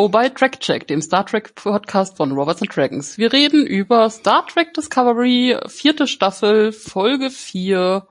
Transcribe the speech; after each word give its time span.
Hallo 0.00 0.08
bei 0.08 0.30
Trackcheck, 0.30 0.86
dem 0.86 1.02
Star 1.02 1.26
Trek 1.26 1.54
Podcast 1.54 2.16
von 2.16 2.32
Robots 2.32 2.62
and 2.62 2.74
Dragons. 2.74 3.18
Wir 3.18 3.34
reden 3.34 3.66
über 3.66 4.08
Star 4.08 4.46
Trek 4.46 4.72
Discovery, 4.72 5.58
vierte 5.66 6.06
Staffel, 6.06 6.72
Folge 6.72 7.28
4 7.28 8.08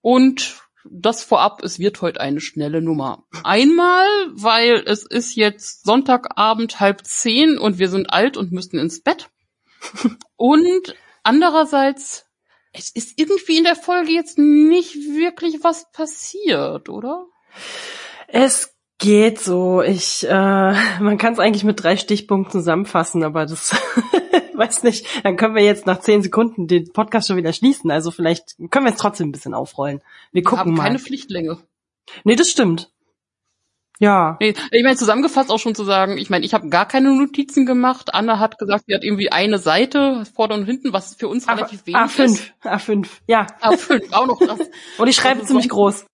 und 0.00 0.62
das 0.84 1.24
vorab, 1.24 1.64
es 1.64 1.80
wird 1.80 2.00
heute 2.02 2.20
eine 2.20 2.40
schnelle 2.40 2.82
Nummer. 2.82 3.24
Einmal, 3.42 4.06
weil 4.30 4.84
es 4.86 5.04
ist 5.04 5.34
jetzt 5.34 5.84
Sonntagabend 5.84 6.78
halb 6.78 7.04
zehn 7.04 7.58
und 7.58 7.80
wir 7.80 7.88
sind 7.88 8.12
alt 8.12 8.36
und 8.36 8.52
müssen 8.52 8.78
ins 8.78 9.02
Bett. 9.02 9.28
Und 10.36 10.94
andererseits, 11.24 12.26
es 12.70 12.90
ist 12.90 13.18
irgendwie 13.18 13.58
in 13.58 13.64
der 13.64 13.74
Folge 13.74 14.12
jetzt 14.12 14.38
nicht 14.38 14.94
wirklich 14.94 15.64
was 15.64 15.90
passiert, 15.90 16.88
oder? 16.88 17.26
Es 18.28 18.75
geht 18.98 19.40
so. 19.40 19.82
Ich, 19.82 20.26
äh, 20.26 20.30
man 21.00 21.18
kann 21.18 21.32
es 21.32 21.38
eigentlich 21.38 21.64
mit 21.64 21.82
drei 21.82 21.96
Stichpunkten 21.96 22.60
zusammenfassen, 22.60 23.22
aber 23.24 23.46
das 23.46 23.74
weiß 24.54 24.82
nicht. 24.82 25.06
Dann 25.24 25.36
können 25.36 25.54
wir 25.54 25.64
jetzt 25.64 25.86
nach 25.86 26.00
zehn 26.00 26.22
Sekunden 26.22 26.66
den 26.66 26.92
Podcast 26.92 27.28
schon 27.28 27.36
wieder 27.36 27.52
schließen. 27.52 27.90
Also 27.90 28.10
vielleicht 28.10 28.56
können 28.70 28.86
wir 28.86 28.92
es 28.92 28.98
trotzdem 28.98 29.28
ein 29.28 29.32
bisschen 29.32 29.54
aufrollen. 29.54 30.00
Wir 30.32 30.42
gucken 30.42 30.56
wir 30.56 30.60
haben 30.60 30.74
mal. 30.74 30.82
keine 30.84 30.98
Pflichtlänge. 30.98 31.58
Nee, 32.24 32.36
das 32.36 32.50
stimmt. 32.50 32.90
Ja. 33.98 34.36
Nee, 34.40 34.54
ich 34.72 34.82
meine, 34.82 34.96
zusammengefasst 34.96 35.50
auch 35.50 35.58
schon 35.58 35.74
zu 35.74 35.84
sagen, 35.84 36.18
ich 36.18 36.28
meine, 36.28 36.44
ich 36.44 36.52
habe 36.52 36.68
gar 36.68 36.86
keine 36.86 37.14
Notizen 37.14 37.64
gemacht. 37.64 38.14
Anna 38.14 38.38
hat 38.38 38.58
gesagt, 38.58 38.84
sie 38.86 38.94
hat 38.94 39.02
irgendwie 39.02 39.32
eine 39.32 39.58
Seite, 39.58 40.24
vorne 40.34 40.54
und 40.54 40.66
hinten, 40.66 40.92
was 40.92 41.14
für 41.14 41.28
uns 41.28 41.48
A 41.48 41.54
relativ 41.54 41.86
wenig 41.86 41.98
A5, 41.98 42.24
ist. 42.24 42.52
A5, 42.62 43.06
ja. 43.26 43.46
A5, 43.62 44.12
auch 44.12 44.26
noch 44.26 44.38
das. 44.46 44.60
und 44.98 45.08
ich 45.08 45.16
schreibe 45.16 45.40
also 45.40 45.46
ziemlich 45.46 45.70
groß. 45.70 46.04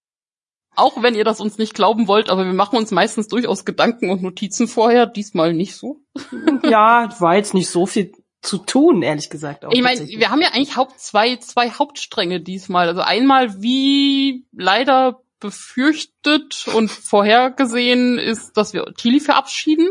Auch 0.74 1.02
wenn 1.02 1.14
ihr 1.14 1.24
das 1.24 1.40
uns 1.40 1.58
nicht 1.58 1.74
glauben 1.74 2.08
wollt, 2.08 2.30
aber 2.30 2.46
wir 2.46 2.52
machen 2.52 2.78
uns 2.78 2.90
meistens 2.90 3.28
durchaus 3.28 3.64
Gedanken 3.64 4.10
und 4.10 4.22
Notizen 4.22 4.68
vorher, 4.68 5.06
diesmal 5.06 5.52
nicht 5.52 5.76
so. 5.76 6.00
ja, 6.64 7.08
war 7.18 7.36
jetzt 7.36 7.52
nicht 7.52 7.68
so 7.68 7.86
viel 7.86 8.12
zu 8.40 8.58
tun, 8.58 9.02
ehrlich 9.02 9.30
gesagt. 9.30 9.64
Auch 9.64 9.72
ich 9.72 9.82
meine, 9.82 10.06
wir 10.06 10.30
haben 10.30 10.40
ja 10.40 10.48
eigentlich 10.48 10.76
Haupt 10.76 10.98
zwei, 10.98 11.36
zwei 11.36 11.70
Hauptstränge 11.70 12.40
diesmal. 12.40 12.88
Also 12.88 13.02
einmal, 13.02 13.62
wie 13.62 14.46
leider 14.52 15.22
befürchtet 15.40 16.66
und 16.74 16.90
vorhergesehen 16.90 18.18
ist, 18.18 18.56
dass 18.56 18.72
wir 18.72 18.84
Tilly 18.96 19.20
verabschieden. 19.20 19.88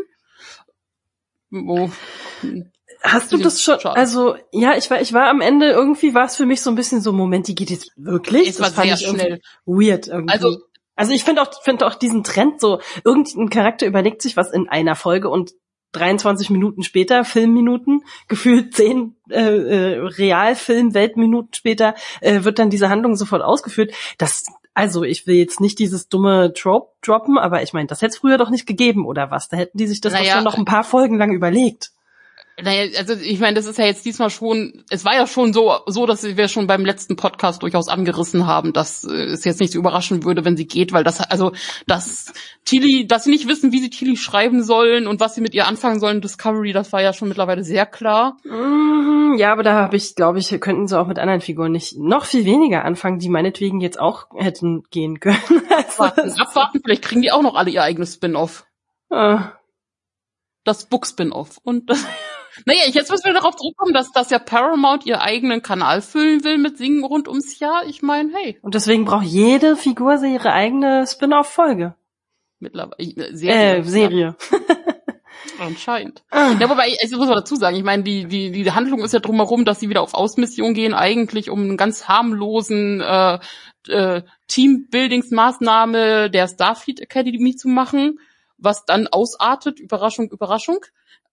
Oh. 1.52 1.90
Hast 3.02 3.32
du 3.32 3.38
das 3.38 3.62
schon? 3.62 3.80
Schade. 3.80 3.96
Also 3.96 4.36
ja, 4.52 4.78
ich 4.78 4.90
war, 4.90 5.02
ich 5.02 5.12
war 5.12 5.30
am 5.30 5.42
Ende 5.42 5.70
irgendwie 5.70 6.14
war 6.14 6.26
es 6.26 6.36
für 6.36 6.46
mich 6.46 6.62
so 6.62 6.70
ein 6.70 6.76
bisschen 6.76 7.02
so 7.02 7.12
Moment, 7.12 7.48
die 7.48 7.56
geht 7.56 7.70
jetzt 7.70 7.92
wirklich. 7.96 8.50
Es 8.50 8.60
war 8.60 8.70
sehr 8.70 8.98
schnell. 8.98 9.42
Weird 9.66 10.08
irgendwie. 10.08 10.34
Also 10.34 10.60
also 11.02 11.14
ich 11.14 11.24
finde 11.24 11.42
auch, 11.42 11.50
finde 11.64 11.88
auch 11.88 11.96
diesen 11.96 12.24
Trend 12.24 12.62
so, 12.62 12.80
irgendein 13.04 13.50
Charakter 13.50 13.88
überlegt 13.88 14.22
sich 14.22 14.38
was 14.38 14.52
in 14.52 14.70
einer 14.70 14.96
Folge 14.96 15.30
und 15.30 15.54
23 15.94 16.52
Minuten 16.52 16.84
später, 16.84 17.26
Filmminuten, 17.26 18.04
gefühlt 18.28 18.76
10 18.76 19.16
äh, 19.32 19.40
äh, 19.40 19.98
Realfilm, 19.98 20.94
Weltminuten 20.94 21.56
später, 21.56 21.96
äh, 22.22 22.44
wird 22.44 22.60
dann 22.60 22.70
diese 22.70 22.90
Handlung 22.90 23.16
sofort 23.16 23.42
ausgeführt. 23.42 23.96
Das, 24.20 24.46
also 24.76 25.02
ich 25.04 25.26
will 25.26 25.38
jetzt 25.38 25.60
nicht 25.60 25.80
dieses 25.80 26.08
dumme 26.08 26.54
Trope 26.54 26.94
droppen, 27.02 27.40
aber 27.40 27.64
ich 27.64 27.74
meine, 27.74 27.88
das 27.88 28.04
hätte 28.04 28.12
es 28.12 28.18
früher 28.20 28.38
doch 28.38 28.52
nicht 28.52 28.68
gegeben, 28.68 29.08
oder 29.08 29.32
was? 29.32 29.50
Da 29.50 29.58
hätten 29.58 29.80
die 29.80 29.88
sich 29.88 30.02
das 30.02 30.14
naja, 30.14 30.26
doch 30.26 30.34
schon 30.36 30.44
noch 30.44 30.58
ein 30.60 30.66
paar 30.66 30.84
Folgen 30.84 31.18
lang 31.18 31.32
überlegt. 31.34 31.94
Naja, 32.64 32.98
also 32.98 33.14
ich 33.14 33.40
meine, 33.40 33.56
das 33.56 33.66
ist 33.66 33.78
ja 33.78 33.86
jetzt 33.86 34.06
diesmal 34.06 34.30
schon, 34.30 34.84
es 34.90 35.06
war 35.06 35.16
ja 35.16 35.26
schon 35.28 35.54
so, 35.54 35.78
so, 35.88 36.06
dass 36.06 36.24
wir 36.24 36.48
schon 36.48 36.68
beim 36.68 36.86
letzten 36.86 37.16
Podcast 37.16 37.64
durchaus 37.64 37.88
angerissen 37.88 38.46
haben, 38.46 38.74
dass 38.74 39.04
äh, 39.04 39.26
es 39.26 39.46
jetzt 39.46 39.60
nicht 39.60 39.74
so 39.74 39.80
überraschen 39.80 40.24
würde, 40.24 40.46
wenn 40.46 40.58
sie 40.58 40.68
geht, 40.68 40.94
weil 40.94 41.04
das, 41.04 41.20
also, 41.22 41.52
dass 41.88 42.34
Tilly, 42.66 43.08
dass 43.08 43.24
sie 43.24 43.32
nicht 43.32 43.48
wissen, 43.48 43.72
wie 43.72 43.80
sie 43.80 43.90
Tilly 43.90 44.18
schreiben 44.18 44.64
sollen 44.64 45.08
und 45.08 45.20
was 45.20 45.36
sie 45.36 45.42
mit 45.42 45.54
ihr 45.54 45.68
anfangen 45.68 46.00
sollen, 46.00 46.22
Discovery, 46.22 46.74
das 46.74 46.94
war 46.94 47.02
ja 47.02 47.14
schon 47.14 47.28
mittlerweile 47.28 47.64
sehr 47.64 47.86
klar. 47.86 48.38
Mhm, 48.44 49.36
ja, 49.38 49.52
aber 49.52 49.64
da 49.64 49.74
habe 49.74 49.96
ich, 49.96 50.16
glaube 50.16 50.40
ich, 50.40 50.50
könnten 50.60 50.88
sie 50.88 51.00
auch 51.00 51.08
mit 51.08 51.20
anderen 51.20 51.42
Figuren 51.42 51.72
nicht 51.72 51.98
noch 51.98 52.26
viel 52.26 52.46
weniger 52.46 52.86
anfangen, 52.86 53.20
die 53.20 53.30
meinetwegen 53.30 53.82
jetzt 53.82 54.00
auch 54.00 54.28
hätten 54.36 54.84
gehen 54.90 55.20
können. 55.20 55.38
Also, 55.72 56.04
abwarten, 56.04 56.42
abwarten, 56.42 56.82
vielleicht 56.84 57.04
kriegen 57.04 57.22
die 57.22 57.32
auch 57.32 57.42
noch 57.42 57.56
alle 57.56 57.72
ihr 57.72 57.82
eigenes 57.82 58.16
Spin-off. 58.16 58.66
Äh. 59.10 59.38
Das 60.64 60.86
Book-Spin-off 60.86 61.58
und 61.64 61.90
das 61.90 62.06
naja, 62.66 62.82
jetzt 62.88 63.10
müssen 63.10 63.26
wir 63.26 63.34
darauf 63.34 63.56
zurückkommen, 63.56 63.94
dass, 63.94 64.12
dass 64.12 64.30
ja 64.30 64.40
Paramount 64.40 65.06
ihr 65.06 65.22
eigenen 65.22 65.62
Kanal 65.62 66.02
füllen 66.02 66.44
will 66.44 66.58
mit 66.58 66.78
Singen 66.78 67.04
rund 67.04 67.28
ums 67.28 67.60
Jahr. 67.60 67.86
Ich 67.86 68.02
meine, 68.02 68.32
hey. 68.34 68.60
Und 68.62 68.76
deswegen 68.76 69.06
braucht 69.06 69.26
jede 69.26 69.76
Figur 69.76 70.22
ihre 70.24 70.52
eigene 70.52 71.06
Spin-off-Folge. 71.08 71.96
Mittlerweile. 72.60 72.98
Äh, 72.98 73.36
Serie. 73.36 73.78
Äh, 73.78 73.84
Serie. 73.84 74.36
Anscheinend. 75.60 76.24
Ah. 76.30 76.54
Ja, 76.60 76.70
wobei, 76.70 76.90
ich 76.90 77.12
muss 77.12 77.28
mal 77.28 77.36
dazu 77.36 77.56
sagen, 77.56 77.76
ich 77.76 77.84
meine, 77.84 78.04
die, 78.04 78.26
die, 78.26 78.52
die 78.52 78.72
Handlung 78.72 79.04
ist 79.04 79.14
ja 79.14 79.20
drumherum, 79.20 79.66
dass 79.66 79.80
sie 79.80 79.90
wieder 79.90 80.02
auf 80.02 80.14
Ausmission 80.14 80.74
gehen, 80.74 80.94
eigentlich 80.94 81.50
um 81.50 81.62
einen 81.62 81.78
ganz 81.78 82.08
harmlosen 82.08 83.02
äh, 83.02 83.40
äh, 83.88 84.24
Teambuildingsmaßnahme 84.48 86.30
der 86.30 86.48
Starfleet 86.48 87.00
Academy 87.00 87.56
zu 87.56 87.68
machen, 87.68 88.20
was 88.58 88.86
dann 88.86 89.08
ausartet, 89.08 89.80
Überraschung, 89.80 90.30
Überraschung, 90.30 90.80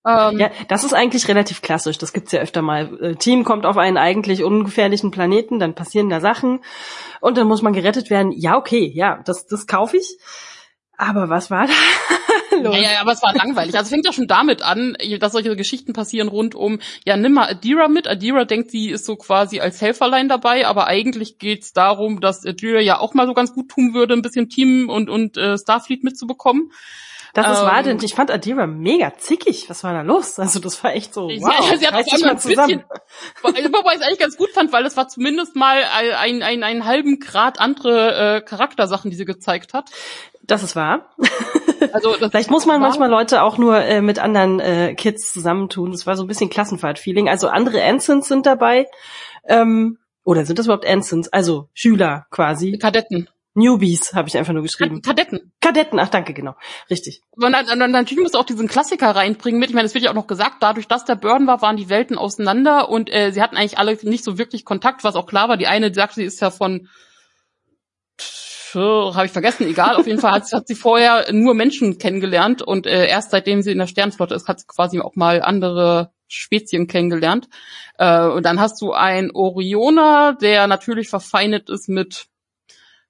ähm, 0.06 0.38
ja, 0.38 0.50
das 0.68 0.84
ist 0.84 0.94
eigentlich 0.94 1.28
relativ 1.28 1.62
klassisch. 1.62 1.98
Das 1.98 2.12
gibt's 2.12 2.32
ja 2.32 2.40
öfter 2.40 2.62
mal. 2.62 2.98
Äh, 3.02 3.14
Team 3.16 3.44
kommt 3.44 3.66
auf 3.66 3.76
einen 3.76 3.96
eigentlich 3.96 4.44
ungefährlichen 4.44 5.10
Planeten, 5.10 5.58
dann 5.58 5.74
passieren 5.74 6.08
da 6.08 6.20
Sachen 6.20 6.60
und 7.20 7.36
dann 7.36 7.48
muss 7.48 7.62
man 7.62 7.72
gerettet 7.72 8.10
werden. 8.10 8.32
Ja, 8.32 8.56
okay, 8.56 8.90
ja, 8.94 9.20
das, 9.24 9.46
das 9.46 9.66
kaufe 9.66 9.96
ich. 9.96 10.18
Aber 10.96 11.28
was 11.28 11.50
war 11.50 11.66
da? 11.66 11.72
Los. 12.62 12.74
Ja, 12.74 12.92
ja, 12.92 13.00
aber 13.00 13.12
es 13.12 13.22
war 13.22 13.34
langweilig. 13.34 13.74
Also 13.74 13.84
es 13.84 13.90
fängt 13.90 14.04
ja 14.04 14.12
schon 14.12 14.26
damit 14.26 14.62
an, 14.62 14.96
dass 15.20 15.32
solche 15.32 15.54
Geschichten 15.54 15.92
passieren 15.92 16.28
rund 16.28 16.54
um, 16.54 16.80
ja, 17.04 17.16
nimm 17.16 17.34
mal 17.34 17.48
Adira 17.48 17.86
mit. 17.86 18.08
Adira 18.08 18.44
denkt, 18.44 18.70
sie 18.70 18.90
ist 18.90 19.04
so 19.04 19.14
quasi 19.14 19.60
als 19.60 19.80
Helferlein 19.80 20.28
dabei, 20.28 20.66
aber 20.66 20.86
eigentlich 20.86 21.38
geht's 21.38 21.72
darum, 21.72 22.20
dass 22.20 22.44
Adira 22.44 22.80
ja 22.80 22.98
auch 22.98 23.14
mal 23.14 23.26
so 23.26 23.34
ganz 23.34 23.52
gut 23.52 23.68
tun 23.68 23.94
würde, 23.94 24.14
ein 24.14 24.22
bisschen 24.22 24.48
Team 24.48 24.88
und, 24.88 25.08
und 25.08 25.36
äh, 25.36 25.56
Starfleet 25.56 26.02
mitzubekommen. 26.02 26.72
Das 27.34 27.58
ist 27.58 27.64
wahr, 27.64 27.82
denn 27.82 27.98
ähm, 27.98 28.04
ich 28.04 28.14
fand 28.14 28.30
Adira 28.30 28.66
mega 28.66 29.12
zickig. 29.16 29.68
Was 29.68 29.84
war 29.84 29.92
da 29.92 30.02
los? 30.02 30.38
Also 30.38 30.60
das 30.60 30.82
war 30.82 30.94
echt 30.94 31.12
so, 31.12 31.28
wow, 31.28 31.70
sie, 31.70 31.76
sie 31.78 31.86
hat 31.86 32.06
es 32.06 32.20
mal 32.20 32.30
ein 32.30 32.36
bisschen, 32.36 32.84
wobei 33.42 33.92
ich 33.92 34.00
es 34.00 34.02
eigentlich 34.02 34.18
ganz 34.18 34.36
gut 34.36 34.50
fand, 34.50 34.72
weil 34.72 34.86
es 34.86 34.96
war 34.96 35.08
zumindest 35.08 35.56
mal 35.56 35.82
ein, 36.18 36.42
ein, 36.42 36.62
einen 36.62 36.84
halben 36.84 37.18
Grad 37.20 37.60
andere 37.60 38.36
äh, 38.36 38.40
Charaktersachen, 38.40 39.10
die 39.10 39.16
sie 39.16 39.24
gezeigt 39.24 39.74
hat. 39.74 39.90
Das 40.42 40.62
ist 40.62 40.74
wahr. 40.74 41.10
Also 41.92 42.12
vielleicht 42.30 42.50
muss 42.50 42.66
man 42.66 42.80
manchmal 42.80 43.10
Leute 43.10 43.42
auch 43.42 43.58
nur 43.58 43.78
äh, 43.78 44.00
mit 44.00 44.18
anderen 44.18 44.60
äh, 44.60 44.94
Kids 44.94 45.32
zusammentun. 45.32 45.92
Das 45.92 46.06
war 46.06 46.16
so 46.16 46.24
ein 46.24 46.26
bisschen 46.26 46.50
Klassenfahrt-Feeling. 46.50 47.28
Also 47.28 47.48
andere 47.48 47.80
Ensigns 47.80 48.28
sind 48.28 48.46
dabei. 48.46 48.86
Ähm, 49.46 49.98
oder 50.24 50.44
sind 50.44 50.58
das 50.58 50.66
überhaupt 50.66 50.86
Ensigns? 50.86 51.28
Also 51.28 51.68
Schüler 51.74 52.26
quasi. 52.30 52.78
Kadetten. 52.78 53.28
Newbies 53.58 54.14
habe 54.14 54.28
ich 54.28 54.36
einfach 54.38 54.52
nur 54.52 54.62
geschrieben. 54.62 55.02
Kadetten. 55.02 55.52
Kadetten, 55.60 55.98
ach 55.98 56.08
danke, 56.08 56.32
genau. 56.32 56.54
Richtig. 56.88 57.22
Und 57.32 57.52
dann, 57.52 57.66
dann, 57.78 57.90
natürlich 57.90 58.22
musst 58.22 58.34
du 58.34 58.38
auch 58.38 58.46
diesen 58.46 58.68
Klassiker 58.68 59.10
reinbringen 59.10 59.60
mit. 59.60 59.70
Ich 59.70 59.74
meine, 59.74 59.86
das 59.86 59.94
wird 59.94 60.04
ja 60.04 60.10
auch 60.10 60.14
noch 60.14 60.26
gesagt, 60.26 60.56
dadurch, 60.60 60.88
dass 60.88 61.04
der 61.04 61.16
Burn 61.16 61.46
war, 61.46 61.60
waren 61.60 61.76
die 61.76 61.88
Welten 61.88 62.16
auseinander 62.16 62.88
und 62.88 63.12
äh, 63.12 63.32
sie 63.32 63.42
hatten 63.42 63.56
eigentlich 63.56 63.78
alle 63.78 63.98
nicht 64.02 64.24
so 64.24 64.38
wirklich 64.38 64.64
Kontakt, 64.64 65.04
was 65.04 65.16
auch 65.16 65.26
klar 65.26 65.48
war. 65.48 65.56
Die 65.56 65.66
eine 65.66 65.90
die 65.90 65.96
sagte, 65.96 66.16
sie 66.16 66.24
ist 66.24 66.40
ja 66.40 66.50
von 66.50 66.88
habe 68.74 69.24
ich 69.26 69.32
vergessen, 69.32 69.66
egal, 69.66 69.96
auf 69.96 70.06
jeden 70.06 70.20
Fall 70.20 70.32
hat, 70.32 70.52
hat 70.52 70.68
sie 70.68 70.74
vorher 70.74 71.32
nur 71.32 71.54
Menschen 71.54 71.98
kennengelernt 71.98 72.62
und 72.62 72.86
äh, 72.86 73.06
erst 73.06 73.30
seitdem 73.30 73.62
sie 73.62 73.72
in 73.72 73.78
der 73.78 73.86
Sternflotte 73.86 74.34
ist, 74.34 74.46
hat 74.46 74.60
sie 74.60 74.66
quasi 74.66 75.00
auch 75.00 75.16
mal 75.16 75.40
andere 75.40 76.12
Spezien 76.28 76.86
kennengelernt. 76.86 77.48
Äh, 77.98 78.26
und 78.26 78.44
dann 78.44 78.60
hast 78.60 78.80
du 78.82 78.92
einen 78.92 79.30
Orioner, 79.30 80.36
der 80.40 80.66
natürlich 80.66 81.08
verfeindet 81.08 81.70
ist 81.70 81.88
mit 81.88 82.26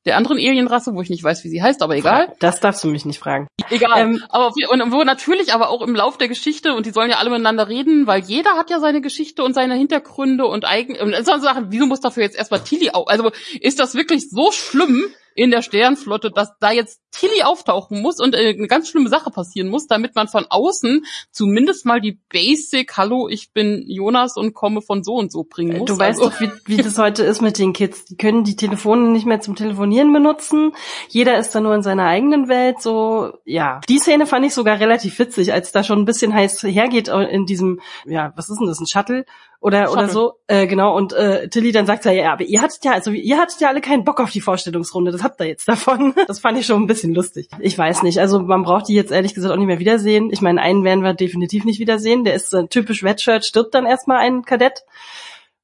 der 0.06 0.16
anderen 0.16 0.38
Alienrasse, 0.38 0.94
wo 0.94 1.02
ich 1.02 1.10
nicht 1.10 1.22
weiß, 1.22 1.44
wie 1.44 1.48
sie 1.48 1.62
heißt, 1.62 1.82
aber 1.82 1.96
egal. 1.96 2.32
Das 2.40 2.60
darfst 2.60 2.82
du 2.82 2.88
mich 2.88 3.04
nicht 3.04 3.18
fragen. 3.18 3.48
Egal. 3.70 4.00
Ähm, 4.00 4.22
aber 4.28 4.52
und 4.70 4.92
wo 4.92 5.04
natürlich 5.04 5.52
aber 5.52 5.68
auch 5.68 5.82
im 5.82 5.94
Lauf 5.94 6.18
der 6.18 6.28
Geschichte 6.28 6.74
und 6.74 6.86
die 6.86 6.90
sollen 6.90 7.10
ja 7.10 7.18
alle 7.18 7.30
miteinander 7.30 7.68
reden, 7.68 8.06
weil 8.06 8.22
jeder 8.22 8.52
hat 8.52 8.70
ja 8.70 8.80
seine 8.80 9.00
Geschichte 9.00 9.42
und 9.42 9.54
seine 9.54 9.74
Hintergründe 9.74 10.46
und 10.46 10.64
eigen 10.64 10.96
und 10.96 11.14
so 11.24 11.38
Sachen. 11.38 11.66
Wieso 11.70 11.86
muss 11.86 12.00
dafür 12.00 12.22
jetzt 12.22 12.36
erstmal 12.36 12.60
Tilly 12.60 12.90
auch? 12.90 13.06
Also 13.08 13.30
ist 13.60 13.80
das 13.80 13.94
wirklich 13.94 14.30
so 14.30 14.52
schlimm? 14.52 15.04
In 15.38 15.52
der 15.52 15.62
Sternflotte, 15.62 16.32
dass 16.32 16.58
da 16.58 16.72
jetzt 16.72 17.00
Tilly 17.12 17.44
auftauchen 17.44 18.02
muss 18.02 18.18
und 18.18 18.34
äh, 18.34 18.54
eine 18.58 18.66
ganz 18.66 18.88
schlimme 18.88 19.08
Sache 19.08 19.30
passieren 19.30 19.68
muss, 19.68 19.86
damit 19.86 20.16
man 20.16 20.26
von 20.26 20.46
außen 20.48 21.06
zumindest 21.30 21.86
mal 21.86 22.00
die 22.00 22.18
Basic, 22.28 22.96
hallo, 22.96 23.28
ich 23.28 23.52
bin 23.52 23.84
Jonas 23.86 24.36
und 24.36 24.52
komme 24.52 24.82
von 24.82 25.04
so 25.04 25.14
und 25.14 25.30
so 25.30 25.44
bringen 25.44 25.78
muss. 25.78 25.86
Du 25.86 25.96
weißt 25.96 26.20
also. 26.20 26.30
doch, 26.30 26.40
wie, 26.40 26.50
wie 26.66 26.82
das 26.82 26.98
heute 26.98 27.22
ist 27.22 27.40
mit 27.40 27.56
den 27.58 27.72
Kids. 27.72 28.04
Die 28.06 28.16
können 28.16 28.42
die 28.42 28.56
Telefone 28.56 29.10
nicht 29.10 29.26
mehr 29.26 29.40
zum 29.40 29.54
Telefonieren 29.54 30.12
benutzen. 30.12 30.72
Jeder 31.08 31.38
ist 31.38 31.54
da 31.54 31.60
nur 31.60 31.74
in 31.76 31.82
seiner 31.82 32.06
eigenen 32.06 32.48
Welt. 32.48 32.82
So, 32.82 33.32
ja. 33.44 33.80
Die 33.88 34.00
Szene 34.00 34.26
fand 34.26 34.44
ich 34.44 34.54
sogar 34.54 34.80
relativ 34.80 35.20
witzig, 35.20 35.52
als 35.52 35.70
da 35.70 35.84
schon 35.84 36.00
ein 36.00 36.04
bisschen 36.04 36.34
heiß 36.34 36.64
hergeht 36.64 37.06
in 37.06 37.46
diesem, 37.46 37.80
ja, 38.06 38.32
was 38.34 38.50
ist 38.50 38.58
denn 38.58 38.66
das, 38.66 38.80
ein 38.80 38.88
Shuttle? 38.88 39.24
Oder 39.60 39.90
oder 39.90 40.08
so, 40.08 40.34
äh, 40.46 40.68
genau. 40.68 40.96
Und 40.96 41.12
äh, 41.12 41.48
Tilly 41.48 41.72
dann 41.72 41.86
sagt 41.86 42.04
ja, 42.04 42.12
ja, 42.12 42.32
aber 42.32 42.44
ihr 42.44 42.62
hattet 42.62 42.84
ja, 42.84 42.92
also 42.92 43.10
ihr 43.10 43.38
hattet 43.38 43.60
ja 43.60 43.68
alle 43.68 43.80
keinen 43.80 44.04
Bock 44.04 44.20
auf 44.20 44.30
die 44.30 44.40
Vorstellungsrunde. 44.40 45.10
Das 45.10 45.24
habt 45.24 45.40
ihr 45.40 45.46
jetzt 45.46 45.68
davon. 45.68 46.14
Das 46.28 46.40
fand 46.40 46.58
ich 46.58 46.66
schon 46.66 46.82
ein 46.82 46.86
bisschen 46.86 47.14
lustig. 47.14 47.48
Ich 47.58 47.76
weiß 47.76 48.02
nicht. 48.02 48.20
Also 48.20 48.40
man 48.40 48.62
braucht 48.62 48.88
die 48.88 48.94
jetzt 48.94 49.10
ehrlich 49.10 49.34
gesagt 49.34 49.52
auch 49.52 49.56
nicht 49.56 49.66
mehr 49.66 49.78
wiedersehen. 49.78 50.30
Ich 50.30 50.42
meine, 50.42 50.60
einen 50.60 50.84
werden 50.84 51.02
wir 51.02 51.14
definitiv 51.14 51.64
nicht 51.64 51.80
wiedersehen. 51.80 52.24
Der 52.24 52.34
ist 52.34 52.52
äh, 52.52 52.66
typisch 52.68 53.02
Redshirt, 53.02 53.44
stirbt 53.44 53.74
dann 53.74 53.86
erstmal 53.86 54.18
ein 54.18 54.42
Kadett. 54.44 54.84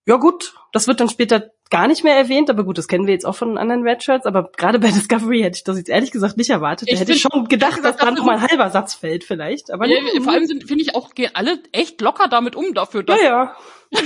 Ja 0.07 0.17
gut, 0.17 0.55
das 0.73 0.87
wird 0.89 1.01
dann 1.01 1.09
später 1.09 1.51
gar 1.75 1.89
nicht 1.89 2.05
mehr 2.05 2.17
erwähnt, 2.17 2.51
aber 2.51 2.63
gut, 2.63 2.79
das 2.79 2.87
kennen 2.87 3.09
wir 3.09 3.15
jetzt 3.15 3.27
auch 3.27 3.35
von 3.35 3.59
anderen 3.59 3.83
Redshirts, 3.83 4.27
aber 4.27 4.49
gerade 4.57 4.79
bei 4.79 4.93
Discovery 4.93 5.41
hätte 5.41 5.57
ich 5.57 5.65
das 5.65 5.77
jetzt 5.77 5.89
ehrlich 5.89 6.13
gesagt 6.13 6.37
nicht 6.37 6.51
erwartet. 6.51 6.89
Da 6.89 6.97
hätte 6.97 7.11
ich 7.11 7.21
schon 7.21 7.49
gedacht, 7.49 7.85
dass 7.85 7.97
da 7.97 8.13
noch 8.13 8.25
mal 8.25 8.37
ein 8.37 8.43
halber 8.43 8.71
Satz 8.71 8.95
fällt 8.95 9.25
vielleicht, 9.25 9.73
aber 9.73 9.89
ja, 9.89 9.99
Vor 10.23 10.33
allem 10.33 10.47
finde 10.47 10.83
ich 10.83 10.95
auch 10.95 11.15
gehen 11.15 11.33
alle 11.35 11.59
echt 11.73 12.01
locker 12.01 12.29
damit 12.29 12.55
um 12.55 12.75
dafür. 12.75 13.03
Dass 13.03 13.21
ja, 13.21 13.27
ja. 13.27 13.57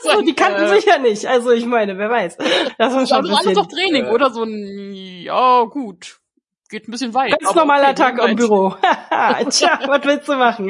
so, 0.00 0.20
die 0.20 0.34
kannten 0.34 0.64
äh, 0.64 0.74
sich 0.74 0.84
ja 0.84 0.98
nicht, 0.98 1.24
also 1.24 1.52
ich 1.52 1.64
meine, 1.64 1.96
wer 1.96 2.10
weiß. 2.10 2.36
Das 2.76 2.94
war 2.94 3.06
schon 3.06 3.30
das 3.30 3.38
alles 3.38 3.54
doch 3.54 3.66
Training 3.66 4.04
äh, 4.04 4.10
oder 4.10 4.28
so 4.28 4.42
ein, 4.42 4.92
ja 4.92 5.64
gut, 5.64 6.18
geht 6.68 6.86
ein 6.86 6.90
bisschen 6.90 7.14
weit. 7.14 7.40
Ganz 7.40 7.54
normaler 7.54 7.92
okay, 7.92 7.94
Tag 7.94 8.28
im 8.28 8.36
Büro. 8.36 8.74
Tja, 9.48 9.78
was 9.86 10.04
willst 10.04 10.28
du 10.28 10.34
machen? 10.34 10.66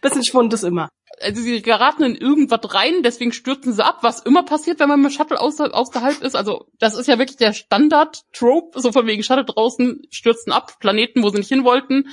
Bisschen 0.00 0.24
Schwund 0.24 0.54
ist 0.54 0.62
immer 0.62 0.88
also 1.20 1.40
sie 1.42 1.62
geraten 1.62 2.02
in 2.02 2.16
irgendwas 2.16 2.74
rein, 2.74 3.02
deswegen 3.02 3.32
stürzen 3.32 3.72
sie 3.72 3.84
ab, 3.84 3.98
was 4.02 4.20
immer 4.20 4.44
passiert, 4.44 4.80
wenn 4.80 4.88
man 4.88 5.00
mit 5.00 5.12
Shuttle 5.12 5.40
außer, 5.40 5.74
außerhalb 5.74 6.22
ist. 6.22 6.34
Also 6.34 6.66
das 6.78 6.96
ist 6.96 7.06
ja 7.06 7.18
wirklich 7.18 7.36
der 7.36 7.52
Standard-Trope, 7.52 8.80
so 8.80 8.92
von 8.92 9.06
wegen 9.06 9.22
Shuttle 9.22 9.44
draußen 9.44 10.02
stürzen 10.10 10.52
ab, 10.52 10.78
Planeten, 10.80 11.22
wo 11.22 11.28
sie 11.28 11.38
nicht 11.38 11.48
hin 11.48 11.64
wollten 11.64 12.08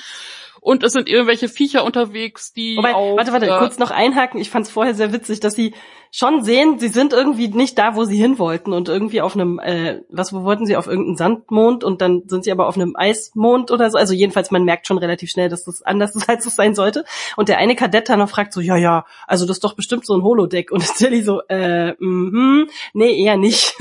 und 0.62 0.84
es 0.84 0.94
sind 0.94 1.08
irgendwelche 1.08 1.48
Viecher 1.48 1.84
unterwegs, 1.84 2.54
die. 2.54 2.78
Wobei, 2.78 2.94
auf, 2.94 3.18
warte, 3.18 3.32
warte, 3.32 3.46
äh, 3.48 3.58
kurz 3.58 3.80
noch 3.80 3.92
einhaken. 3.92 4.42
Ich 4.42 4.50
fand 4.50 4.66
es 4.66 4.72
vorher 4.72 4.94
sehr 4.94 5.14
witzig, 5.14 5.40
dass 5.40 5.56
sie 5.56 5.74
schon 6.12 6.44
sehen, 6.44 6.80
sie 6.80 6.88
sind 6.88 7.14
irgendwie 7.14 7.50
nicht 7.50 7.78
da, 7.78 7.96
wo 7.96 8.04
sie 8.04 8.18
hin 8.18 8.40
wollten 8.40 8.74
und 8.74 8.90
irgendwie 8.90 9.22
auf 9.22 9.36
einem, 9.36 9.60
äh, 9.60 10.02
was 10.10 10.34
wo 10.34 10.44
wollten 10.44 10.66
sie 10.66 10.76
auf 10.76 10.88
irgendeinem 10.88 11.18
Sandmond 11.18 11.84
und 11.84 12.02
dann 12.02 12.24
sind 12.28 12.44
sie 12.44 12.52
aber 12.52 12.68
auf 12.68 12.76
einem 12.76 12.96
Eismond 12.96 13.72
oder 13.72 13.92
so. 13.92 13.98
Also 13.98 14.14
jedenfalls, 14.14 14.50
man 14.50 14.64
merkt 14.64 14.88
schon 14.88 14.98
relativ 14.98 15.30
schnell, 15.30 15.50
dass 15.50 15.66
das 15.66 15.82
anders 15.82 16.16
ist, 16.16 16.28
als 16.28 16.46
es 16.46 16.56
sein 16.56 16.74
sollte. 16.76 17.06
Und 17.36 17.50
der 17.50 17.58
eine 17.58 17.76
Kadett 17.76 18.10
dann 18.10 18.20
noch 18.20 18.30
fragt 18.30 18.54
so, 18.54 18.62
ja, 18.62 18.76
ja, 18.76 19.06
also 19.28 19.46
das 19.46 19.58
ist 19.58 19.64
doch 19.64 19.76
bestimmt 19.76 20.06
so 20.06 20.16
ein 20.16 20.24
Holodeck. 20.24 20.72
Und 20.72 20.84
Tilly 20.98 21.22
so, 21.22 21.42
äh, 21.48 21.94
mhm, 22.00 22.70
nee, 22.94 23.24
eher 23.24 23.38
nicht. 23.38 23.76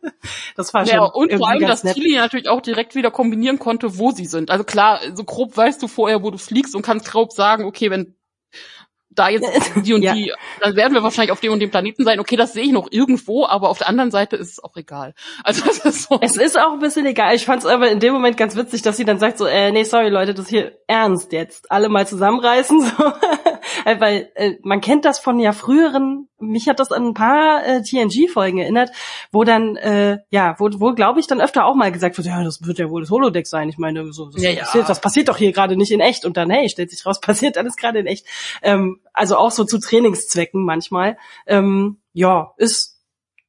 das 0.56 0.74
war 0.74 0.84
schon 0.84 0.96
ja, 0.96 1.04
und 1.04 1.32
vor 1.32 1.48
allem, 1.48 1.66
dass 1.66 1.82
Tilly 1.82 2.16
natürlich 2.16 2.48
auch 2.48 2.60
direkt 2.60 2.94
wieder 2.94 3.10
kombinieren 3.10 3.58
konnte, 3.58 3.98
wo 3.98 4.10
sie 4.10 4.26
sind. 4.26 4.50
Also 4.50 4.64
klar, 4.64 5.00
so 5.14 5.24
grob 5.24 5.56
weißt 5.56 5.82
du 5.82 5.88
vorher, 5.88 6.22
wo 6.22 6.30
du 6.30 6.38
fliegst 6.38 6.74
und 6.74 6.82
kannst 6.82 7.10
grob 7.10 7.32
sagen, 7.32 7.64
okay, 7.64 7.90
wenn 7.90 8.14
da 9.10 9.28
jetzt 9.28 9.46
die 9.84 9.94
und 9.94 10.02
ja. 10.02 10.14
die, 10.14 10.32
dann 10.60 10.76
werden 10.76 10.94
wir 10.94 11.02
wahrscheinlich 11.02 11.32
auf 11.32 11.40
dem 11.40 11.52
und 11.52 11.60
dem 11.60 11.70
Planeten 11.70 12.04
sein. 12.04 12.20
Okay, 12.20 12.36
das 12.36 12.52
sehe 12.52 12.64
ich 12.64 12.72
noch 12.72 12.88
irgendwo, 12.90 13.44
aber 13.44 13.68
auf 13.68 13.78
der 13.78 13.88
anderen 13.88 14.10
Seite 14.10 14.36
ist 14.36 14.52
es 14.52 14.64
auch 14.64 14.76
egal. 14.76 15.14
Also 15.42 15.68
es 15.68 15.78
ist 15.78 16.08
so. 16.08 16.18
Es 16.20 16.36
ist 16.36 16.58
auch 16.58 16.72
ein 16.72 16.78
bisschen 16.78 17.06
egal. 17.06 17.34
Ich 17.34 17.44
fand 17.44 17.62
es 17.62 17.66
aber 17.66 17.90
in 17.90 17.98
dem 17.98 18.12
Moment 18.12 18.36
ganz 18.36 18.56
witzig, 18.56 18.82
dass 18.82 18.96
sie 18.96 19.04
dann 19.04 19.18
sagt 19.18 19.38
so, 19.38 19.46
äh, 19.46 19.72
nee, 19.72 19.84
sorry 19.84 20.08
Leute, 20.08 20.34
das 20.34 20.48
hier 20.48 20.72
ernst 20.86 21.32
jetzt. 21.32 21.70
Alle 21.72 21.88
mal 21.88 22.06
zusammenreißen. 22.06 22.80
So. 22.98 23.12
Weil 23.84 24.30
äh, 24.34 24.54
man 24.62 24.80
kennt 24.80 25.04
das 25.04 25.18
von 25.18 25.38
ja 25.38 25.52
früheren, 25.52 26.28
mich 26.38 26.68
hat 26.68 26.80
das 26.80 26.92
an 26.92 27.08
ein 27.08 27.14
paar 27.14 27.64
äh, 27.66 27.82
TNG-Folgen 27.82 28.58
erinnert, 28.58 28.90
wo 29.32 29.44
dann, 29.44 29.76
äh, 29.76 30.18
ja, 30.30 30.54
wo, 30.58 30.68
wo 30.74 30.92
glaube 30.92 31.20
ich 31.20 31.26
dann 31.26 31.40
öfter 31.40 31.66
auch 31.66 31.74
mal 31.74 31.92
gesagt 31.92 32.16
wird, 32.16 32.26
ja, 32.26 32.42
das 32.42 32.64
wird 32.66 32.78
ja 32.78 32.90
wohl 32.90 33.02
das 33.02 33.10
Holodeck 33.10 33.46
sein. 33.46 33.68
Ich 33.68 33.78
meine, 33.78 34.12
so, 34.12 34.30
das, 34.30 34.42
ja, 34.42 34.54
passiert, 34.54 34.84
ja. 34.84 34.88
das 34.88 35.00
passiert 35.00 35.28
doch 35.28 35.36
hier 35.36 35.52
gerade 35.52 35.76
nicht 35.76 35.92
in 35.92 36.00
echt. 36.00 36.24
Und 36.24 36.36
dann, 36.36 36.50
hey, 36.50 36.68
stellt 36.68 36.90
sich 36.90 37.04
raus, 37.04 37.20
passiert 37.22 37.58
alles 37.58 37.76
gerade 37.76 38.00
in 38.00 38.06
echt. 38.06 38.26
Ähm, 38.62 39.00
also 39.12 39.36
auch 39.36 39.50
so 39.50 39.64
zu 39.64 39.78
Trainingszwecken 39.78 40.64
manchmal. 40.64 41.16
Ähm, 41.46 41.98
ja, 42.12 42.52
ist 42.56 43.00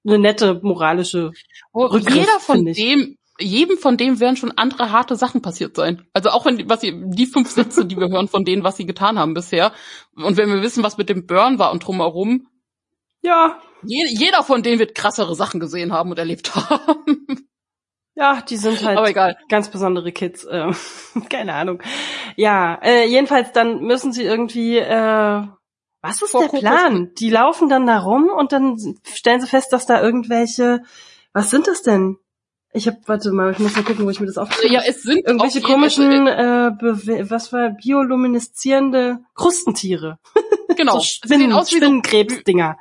eine 0.06 0.20
nette 0.20 0.60
moralische 0.64 1.32
Rückgriff, 1.76 2.16
Jeder 2.16 2.40
von 2.40 2.66
dem, 2.66 3.18
jedem 3.42 3.78
von 3.78 3.98
dem 3.98 4.20
werden 4.20 4.38
schon 4.38 4.52
andere 4.52 4.92
harte 4.92 5.16
Sachen 5.16 5.42
passiert 5.42 5.76
sein. 5.76 6.08
Also 6.14 6.30
auch 6.30 6.46
wenn 6.46 6.70
was 6.70 6.82
sie, 6.82 6.94
die 7.06 7.26
fünf 7.26 7.50
Sätze, 7.50 7.86
die 7.86 7.98
wir 7.98 8.10
hören 8.10 8.28
von 8.28 8.46
denen, 8.46 8.64
was 8.64 8.78
sie 8.78 8.86
getan 8.86 9.20
haben 9.20 9.34
bisher, 9.34 9.74
und 10.16 10.38
wenn 10.38 10.50
wir 10.50 10.62
wissen, 10.62 10.84
was 10.84 10.98
mit 10.98 11.10
dem 11.10 11.26
Burn 11.26 11.60
war 11.60 11.72
und 11.72 11.86
drumherum, 11.86 12.48
ja, 13.22 13.60
je, 13.84 14.06
jeder 14.10 14.44
von 14.44 14.64
denen 14.64 14.80
wird 14.80 14.96
krassere 14.96 15.36
Sachen 15.36 15.60
gesehen 15.60 15.94
haben 15.94 16.10
und 16.12 16.20
erlebt 16.20 16.56
haben. 16.56 17.48
Ja, 18.14 18.42
die 18.42 18.58
sind 18.58 18.84
halt 18.84 18.98
Aber 18.98 19.10
egal. 19.10 19.38
ganz 19.48 19.70
besondere 19.70 20.12
Kids. 20.12 20.44
Äh, 20.44 20.72
keine 21.30 21.54
Ahnung. 21.54 21.82
Ja, 22.36 22.76
äh, 22.82 23.06
jedenfalls 23.06 23.52
dann 23.52 23.82
müssen 23.82 24.12
sie 24.12 24.24
irgendwie. 24.24 24.78
Äh, 24.78 25.44
was 26.04 26.22
ist 26.22 26.34
der 26.34 26.48
Plan? 26.48 27.12
Die 27.20 27.30
laufen 27.30 27.70
dann 27.70 27.86
da 27.86 28.00
rum 28.00 28.30
und 28.36 28.52
dann 28.52 28.76
stellen 29.14 29.40
sie 29.40 29.48
fest, 29.48 29.72
dass 29.72 29.86
da 29.86 30.02
irgendwelche. 30.02 30.82
Was 31.32 31.52
sind 31.52 31.68
das 31.68 31.84
denn? 31.84 32.18
Ich 32.74 32.88
hab, 32.88 32.96
warte 33.06 33.32
mal, 33.32 33.52
ich 33.52 33.60
muss 33.60 33.76
mal 33.76 33.84
gucken, 33.84 34.06
wo 34.06 34.10
ich 34.10 34.20
mir 34.20 34.28
das 34.28 34.38
aufschreibe. 34.38 34.74
Ja, 34.74 34.82
es 34.88 35.04
sind 35.04 35.26
irgendwelche 35.26 35.62
komischen, 35.62 36.28
äh, 36.28 36.72
was 37.30 37.52
war 37.52 37.72
biolumineszierende 37.72 39.20
Krustentiere. 39.36 40.20
Genau. 40.78 41.00
so 41.00 41.02
Spinnen, 41.02 41.52
aus 41.52 41.70
Spinnenkrebsdinger. 41.70 42.78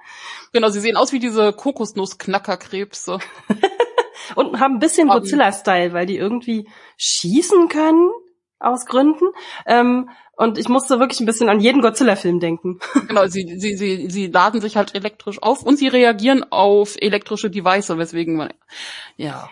Genau, 0.53 0.69
sie 0.69 0.79
sehen 0.79 0.97
aus 0.97 1.13
wie 1.13 1.19
diese 1.19 1.53
Kokosnussknackerkrebse. 1.53 3.19
und 4.37 4.61
haben 4.61 4.75
ein 4.75 4.79
bisschen 4.79 5.09
Godzilla-Style, 5.09 5.93
weil 5.93 6.07
die 6.07 6.17
irgendwie 6.17 6.69
schießen 6.97 7.69
können 7.69 8.11
aus 8.61 8.87
Gründen. 8.87 9.27
Ähm, 9.67 10.09
und 10.37 10.57
ich 10.57 10.69
musste 10.69 11.01
wirklich 11.01 11.21
ein 11.21 11.27
bisschen 11.27 11.49
an 11.49 11.61
jeden 11.61 11.83
Godzilla-Film 11.83 12.41
denken. 12.41 12.79
Genau, 13.09 13.27
sie, 13.27 13.59
sie, 13.59 13.77
sie, 13.77 14.09
sie 14.09 14.27
laden 14.29 14.61
sich 14.61 14.77
halt 14.77 14.95
elektrisch 14.95 15.43
auf 15.43 15.63
und 15.63 15.77
sie 15.77 15.89
reagieren 15.89 16.45
auf 16.51 16.97
elektrische 16.99 17.51
Devices, 17.51 17.99
weswegen 17.99 18.37
man, 18.37 18.53
ja. 19.17 19.51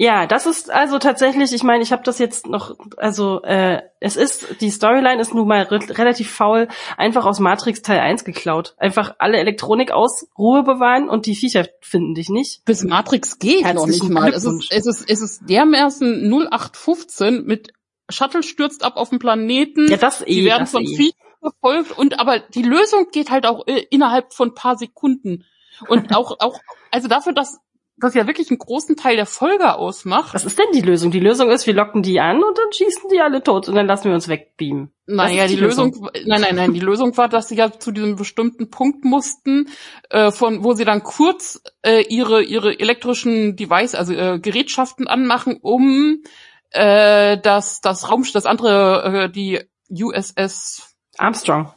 Ja, 0.00 0.26
das 0.26 0.46
ist 0.46 0.70
also 0.70 0.98
tatsächlich, 0.98 1.52
ich 1.52 1.62
meine, 1.62 1.82
ich 1.82 1.92
habe 1.92 2.02
das 2.02 2.18
jetzt 2.18 2.46
noch, 2.46 2.74
also 2.96 3.42
äh, 3.42 3.82
es 4.00 4.16
ist, 4.16 4.62
die 4.62 4.70
Storyline 4.70 5.20
ist 5.20 5.34
nun 5.34 5.46
mal 5.46 5.64
re 5.64 5.78
relativ 5.90 6.30
faul, 6.30 6.68
einfach 6.96 7.26
aus 7.26 7.38
Matrix 7.38 7.82
Teil 7.82 8.00
1 8.00 8.24
geklaut. 8.24 8.74
Einfach 8.78 9.16
alle 9.18 9.36
Elektronik 9.36 9.90
aus, 9.90 10.26
Ruhe 10.38 10.62
bewahren 10.62 11.10
und 11.10 11.26
die 11.26 11.34
Viecher 11.34 11.68
finden 11.82 12.14
dich 12.14 12.30
nicht. 12.30 12.64
Bis 12.64 12.82
Matrix 12.82 13.38
geht 13.38 13.74
noch 13.74 13.86
nicht 13.86 14.08
mal. 14.08 14.32
Es 14.32 14.46
ist, 14.46 14.72
es 14.72 14.86
ist, 14.86 15.04
es 15.06 15.20
ist 15.20 15.42
dermaßen 15.50 16.32
0815 16.32 17.44
mit 17.44 17.74
Shuttle 18.08 18.42
stürzt 18.42 18.82
ab 18.82 18.96
auf 18.96 19.10
den 19.10 19.18
Planeten. 19.18 19.86
Ja, 19.86 19.98
das 19.98 20.22
eh. 20.22 20.24
Die 20.24 20.44
werden 20.46 20.66
von 20.66 20.82
eh. 20.82 20.96
Viech 20.96 21.14
verfolgt 21.40 21.98
und 21.98 22.18
aber 22.18 22.38
die 22.38 22.62
Lösung 22.62 23.08
geht 23.12 23.30
halt 23.30 23.44
auch 23.44 23.66
äh, 23.66 23.84
innerhalb 23.90 24.32
von 24.32 24.54
paar 24.54 24.78
Sekunden. 24.78 25.44
Und 25.88 26.14
auch, 26.16 26.36
auch, 26.40 26.58
also 26.90 27.06
dafür, 27.06 27.34
dass 27.34 27.60
das 28.00 28.14
ja 28.14 28.26
wirklich 28.26 28.50
einen 28.50 28.58
großen 28.58 28.96
Teil 28.96 29.16
der 29.16 29.26
Folge 29.26 29.74
ausmacht. 29.74 30.34
Was 30.34 30.44
ist 30.44 30.58
denn 30.58 30.72
die 30.72 30.80
Lösung? 30.80 31.10
Die 31.10 31.20
Lösung 31.20 31.50
ist, 31.50 31.66
wir 31.66 31.74
locken 31.74 32.02
die 32.02 32.20
an 32.20 32.42
und 32.42 32.58
dann 32.58 32.72
schießen 32.72 33.08
die 33.12 33.20
alle 33.20 33.42
tot 33.42 33.68
und 33.68 33.74
dann 33.74 33.86
lassen 33.86 34.06
wir 34.06 34.14
uns 34.14 34.28
wegbeamen. 34.28 34.92
Naja, 35.06 35.46
die, 35.46 35.56
die 35.56 35.60
Lösung, 35.60 35.90
Lösung, 35.90 36.10
nein, 36.26 36.40
nein, 36.40 36.54
nein, 36.54 36.72
die 36.72 36.80
Lösung 36.80 37.16
war, 37.16 37.28
dass 37.28 37.48
sie 37.48 37.56
ja 37.56 37.70
zu 37.70 37.90
diesem 37.90 38.16
bestimmten 38.16 38.70
Punkt 38.70 39.04
mussten, 39.04 39.68
äh, 40.10 40.30
von 40.30 40.64
wo 40.64 40.72
sie 40.72 40.84
dann 40.84 41.02
kurz 41.02 41.62
äh, 41.82 42.02
ihre 42.02 42.42
ihre 42.42 42.78
elektrischen 42.78 43.56
Device, 43.56 43.94
also 43.94 44.12
äh, 44.12 44.38
Gerätschaften 44.38 45.08
anmachen, 45.08 45.58
um 45.60 46.22
äh, 46.70 47.38
das 47.38 47.80
das 47.80 48.10
Raumschiff, 48.10 48.32
das 48.32 48.46
andere, 48.46 49.24
äh, 49.24 49.30
die 49.30 49.60
USS 49.90 50.94
Armstrong. 51.18 51.72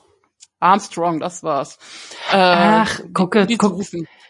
Armstrong, 0.59 1.19
das 1.19 1.43
war's. 1.43 1.77
Äh, 2.31 2.37
Ach, 2.37 3.01
gucke, 3.13 3.41
die, 3.41 3.53
die 3.53 3.57
guck, 3.57 3.79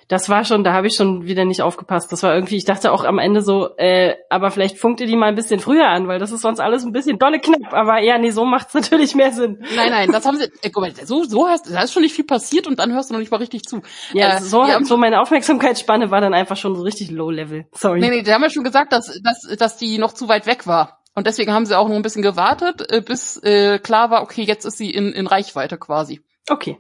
das 0.08 0.30
war 0.30 0.46
schon, 0.46 0.64
da 0.64 0.74
habe 0.74 0.88
ich 0.88 0.96
schon 0.96 1.26
wieder 1.26 1.46
nicht 1.46 1.62
aufgepasst. 1.62 2.12
Das 2.12 2.24
war 2.24 2.34
irgendwie, 2.34 2.58
ich 2.58 2.66
dachte 2.66 2.92
auch 2.92 3.04
am 3.04 3.20
Ende 3.20 3.42
so, 3.42 3.76
äh, 3.78 4.16
aber 4.30 4.52
vielleicht 4.52 4.78
funkt 4.78 5.02
ihr 5.02 5.08
die 5.08 5.16
mal 5.16 5.28
ein 5.28 5.36
bisschen 5.36 5.60
früher 5.60 5.88
an, 5.88 6.08
weil 6.08 6.20
das 6.20 6.32
ist 6.32 6.42
sonst 6.42 6.60
alles 6.60 6.84
ein 6.84 6.92
bisschen 6.92 7.18
dolle 7.18 7.40
knapp. 7.40 7.74
Aber 7.74 8.00
ja, 8.00 8.18
nee, 8.18 8.32
so 8.32 8.46
macht's 8.46 8.74
natürlich 8.74 9.16
mehr 9.16 9.32
Sinn. 9.32 9.64
Nein, 9.76 9.90
nein, 9.90 10.12
das 10.12 10.26
haben 10.26 10.38
sie, 10.38 10.46
äh, 10.62 10.70
guck 10.70 10.84
mal, 10.84 10.94
so, 11.06 11.24
so 11.24 11.48
hast, 11.48 11.74
da 11.74 11.82
ist 11.82 11.94
schon 11.94 12.04
nicht 12.04 12.16
viel 12.16 12.26
passiert 12.26 12.68
und 12.68 12.80
dann 12.80 12.94
hörst 12.94 13.10
du 13.10 13.14
noch 13.14 13.20
nicht 13.20 13.32
mal 13.32 13.38
richtig 13.38 13.64
zu. 13.64 13.82
Ja, 14.14 14.38
äh, 14.38 14.42
so, 14.42 14.68
haben, 14.68 14.86
so 14.86 14.98
meine 14.98 15.22
Aufmerksamkeitsspanne 15.22 16.12
war 16.12 16.22
dann 16.22 16.34
einfach 16.34 16.58
schon 16.58 16.76
so 16.76 16.84
richtig 16.84 17.12
low 17.12 17.30
level. 17.30 17.66
Sorry. 17.74 18.00
Nee, 18.00 18.10
nee, 18.10 18.22
die 18.22 18.34
haben 18.34 18.44
ja 18.44 18.50
schon 18.50 18.64
gesagt, 18.64 18.94
dass, 18.94 19.20
dass, 19.24 19.58
dass 19.58 19.78
die 19.78 19.98
noch 19.98 20.14
zu 20.14 20.28
weit 20.28 20.46
weg 20.46 20.68
war. 20.68 21.00
Und 21.16 21.28
deswegen 21.28 21.54
haben 21.54 21.66
sie 21.66 21.78
auch 21.78 21.88
noch 21.88 21.96
ein 21.96 22.02
bisschen 22.02 22.24
gewartet, 22.24 22.92
äh, 22.92 23.02
bis 23.02 23.38
äh, 23.44 23.80
klar 23.80 24.10
war, 24.10 24.24
okay, 24.24 24.44
jetzt 24.44 24.66
ist 24.66 24.78
sie 24.78 24.90
in, 24.90 25.14
in 25.14 25.28
Reichweite 25.28 25.78
quasi. 25.78 26.22
Okay. 26.50 26.80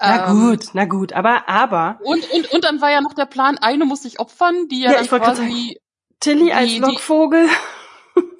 Na 0.00 0.30
ähm, 0.30 0.40
gut, 0.40 0.68
na 0.72 0.84
gut, 0.84 1.12
aber 1.12 1.48
aber 1.48 1.98
und 2.02 2.30
und 2.30 2.52
und 2.52 2.64
dann 2.64 2.80
war 2.80 2.90
ja 2.90 3.00
noch 3.00 3.14
der 3.14 3.26
Plan, 3.26 3.58
eine 3.58 3.84
muss 3.84 4.02
sich 4.02 4.18
opfern, 4.18 4.68
die 4.68 4.80
ja, 4.80 4.92
ja 4.92 5.02
dann 5.02 5.20
quasi 5.20 5.80
Tilly 6.20 6.46
die, 6.46 6.52
als 6.52 6.78
Lockvogel. 6.78 7.48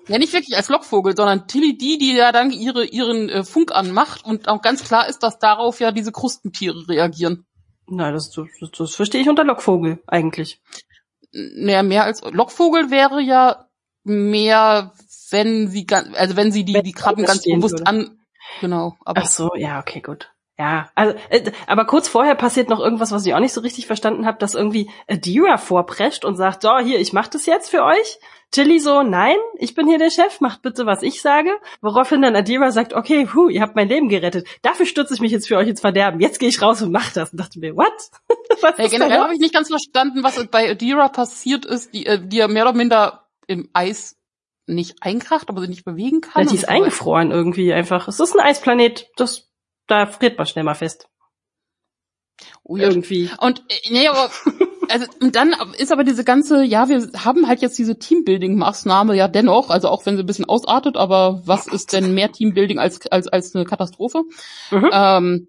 Ja, 0.09 0.19
nicht 0.19 0.33
wirklich 0.33 0.57
als 0.57 0.69
Lockvogel, 0.69 1.15
sondern 1.15 1.47
Tilly 1.47 1.79
die, 1.79 1.97
die 1.99 2.15
ja 2.15 2.33
dann 2.33 2.50
ihre 2.50 2.85
ihren 2.85 3.29
äh, 3.29 3.45
Funk 3.45 3.73
anmacht 3.73 4.25
und 4.25 4.49
auch 4.49 4.61
ganz 4.61 4.83
klar 4.83 5.09
ist, 5.09 5.23
dass 5.23 5.39
darauf 5.39 5.79
ja 5.79 5.93
diese 5.93 6.11
Krustentiere 6.11 6.89
reagieren. 6.89 7.47
Na, 7.87 8.11
das, 8.11 8.31
das, 8.31 8.49
das 8.77 8.95
verstehe 8.95 9.21
ich 9.21 9.29
unter 9.29 9.45
Lockvogel 9.45 10.03
eigentlich. 10.07 10.61
Naja, 11.33 11.83
mehr 11.83 12.05
als 12.05 12.23
Lockvogel 12.23 12.91
wäre 12.91 13.21
ja 13.21 13.69
mehr, 14.03 14.95
wenn 15.31 15.69
sie 15.69 15.87
ganz, 15.87 16.17
also 16.17 16.37
wenn 16.37 16.50
sie 16.50 16.65
die 16.65 16.83
die 16.83 16.93
Krabben 16.93 17.25
ganz 17.25 17.43
bewusst 17.43 17.79
würde. 17.79 17.87
an 17.87 18.21
Genau. 18.61 18.97
Aber 19.05 19.23
Ach 19.23 19.27
so, 19.27 19.55
ja, 19.55 19.79
okay, 19.79 20.00
gut. 20.00 20.33
Ja, 20.61 20.90
also, 20.95 21.14
äh, 21.31 21.52
aber 21.67 21.87
kurz 21.87 22.07
vorher 22.07 22.35
passiert 22.35 22.69
noch 22.69 22.81
irgendwas, 22.81 23.12
was 23.12 23.25
ich 23.25 23.33
auch 23.33 23.40
nicht 23.40 23.55
so 23.55 23.62
richtig 23.62 23.87
verstanden 23.87 24.26
habe, 24.26 24.37
dass 24.37 24.55
irgendwie 24.55 24.90
Adira 25.09 25.57
vorprescht 25.57 26.26
und 26.26 26.37
sagt, 26.37 26.61
so, 26.61 26.76
hier, 26.76 27.00
ich 27.00 27.14
mach 27.14 27.29
das 27.29 27.47
jetzt 27.47 27.71
für 27.71 27.83
euch. 27.83 28.19
Tilly 28.50 28.79
so, 28.79 29.02
nein, 29.02 29.38
ich 29.57 29.75
bin 29.75 29.87
hier 29.88 29.97
der 29.97 30.11
Chef, 30.11 30.43
macht 30.43 30.61
bitte, 30.61 30.85
was 30.85 31.02
ich 31.02 31.23
sage. 31.23 31.50
Woraufhin 31.81 32.21
dann 32.21 32.37
Adira 32.37 32.73
sagt, 32.73 32.93
okay, 32.93 33.25
puh, 33.25 33.49
ihr 33.49 33.62
habt 33.62 33.75
mein 33.75 33.88
Leben 33.88 34.11
gerettet. 34.11 34.47
Dafür 34.61 34.85
stürze 34.85 35.14
ich 35.14 35.23
mich 35.23 35.33
jetzt 35.33 35.49
für 35.49 35.57
euch 35.57 35.69
ins 35.69 35.81
Verderben. 35.81 36.21
Jetzt 36.21 36.38
gehe 36.38 36.50
ich 36.50 36.61
raus 36.61 36.83
und 36.83 36.93
mach 36.93 37.11
das. 37.11 37.31
Und 37.31 37.40
dachte 37.40 37.59
mir, 37.59 37.75
what? 37.75 37.90
was 38.61 38.76
ja, 38.76 38.88
generell 38.88 39.21
habe 39.21 39.33
ich 39.33 39.40
nicht 39.40 39.55
ganz 39.55 39.69
verstanden, 39.69 40.23
was 40.23 40.47
bei 40.49 40.69
Adira 40.69 41.09
passiert 41.09 41.64
ist, 41.64 41.95
die, 41.95 42.05
äh, 42.05 42.21
die 42.23 42.37
ja 42.37 42.49
mehr 42.49 42.64
oder 42.64 42.75
minder 42.75 43.31
im 43.47 43.71
Eis 43.73 44.19
nicht 44.67 44.97
einkracht, 45.00 45.49
aber 45.49 45.62
sie 45.62 45.69
nicht 45.69 45.87
bewegen 45.87 46.21
kann. 46.21 46.45
Ja, 46.45 46.50
die 46.50 46.57
ist 46.57 46.69
eingefroren 46.69 47.31
irgendwie 47.31 47.73
einfach. 47.73 48.09
Es 48.09 48.21
ist 48.21 48.35
ein 48.35 48.40
Eisplanet, 48.40 49.09
das 49.17 49.50
da 49.91 50.07
friert 50.07 50.39
man 50.39 50.47
schnell 50.47 50.65
mal 50.65 50.75
fest. 50.75 51.09
Oh, 52.65 52.77
Irgendwie. 52.77 53.31
Und 53.39 53.61
äh, 53.69 53.93
nee, 53.93 54.09
aber 54.09 54.31
also 54.89 55.07
und 55.21 55.37
dann 55.37 55.55
ist 55.79 55.93
aber 55.93 56.05
diese 56.05 56.25
ganze, 56.25 56.65
ja, 56.65 56.89
wir 56.89 57.11
haben 57.25 57.47
halt 57.47 57.63
jetzt 57.63 57.79
diese 57.79 57.99
Teambuilding-Maßnahme 57.99 59.15
ja 59.15 59.29
dennoch, 59.29 59.71
also 59.71 59.89
auch 59.89 60.07
wenn 60.07 60.17
sie 60.17 60.23
ein 60.23 60.27
bisschen 60.27 60.47
ausartet, 60.47 60.97
aber 60.97 61.43
was 61.45 61.67
ist 61.67 61.93
denn 61.93 62.15
mehr 62.15 62.33
Teambuilding 62.33 62.79
als 62.79 63.07
als 63.11 63.29
als 63.29 63.55
eine 63.55 63.65
Katastrophe? 63.65 64.23
Mhm. 64.71 64.91
Ähm, 64.93 65.49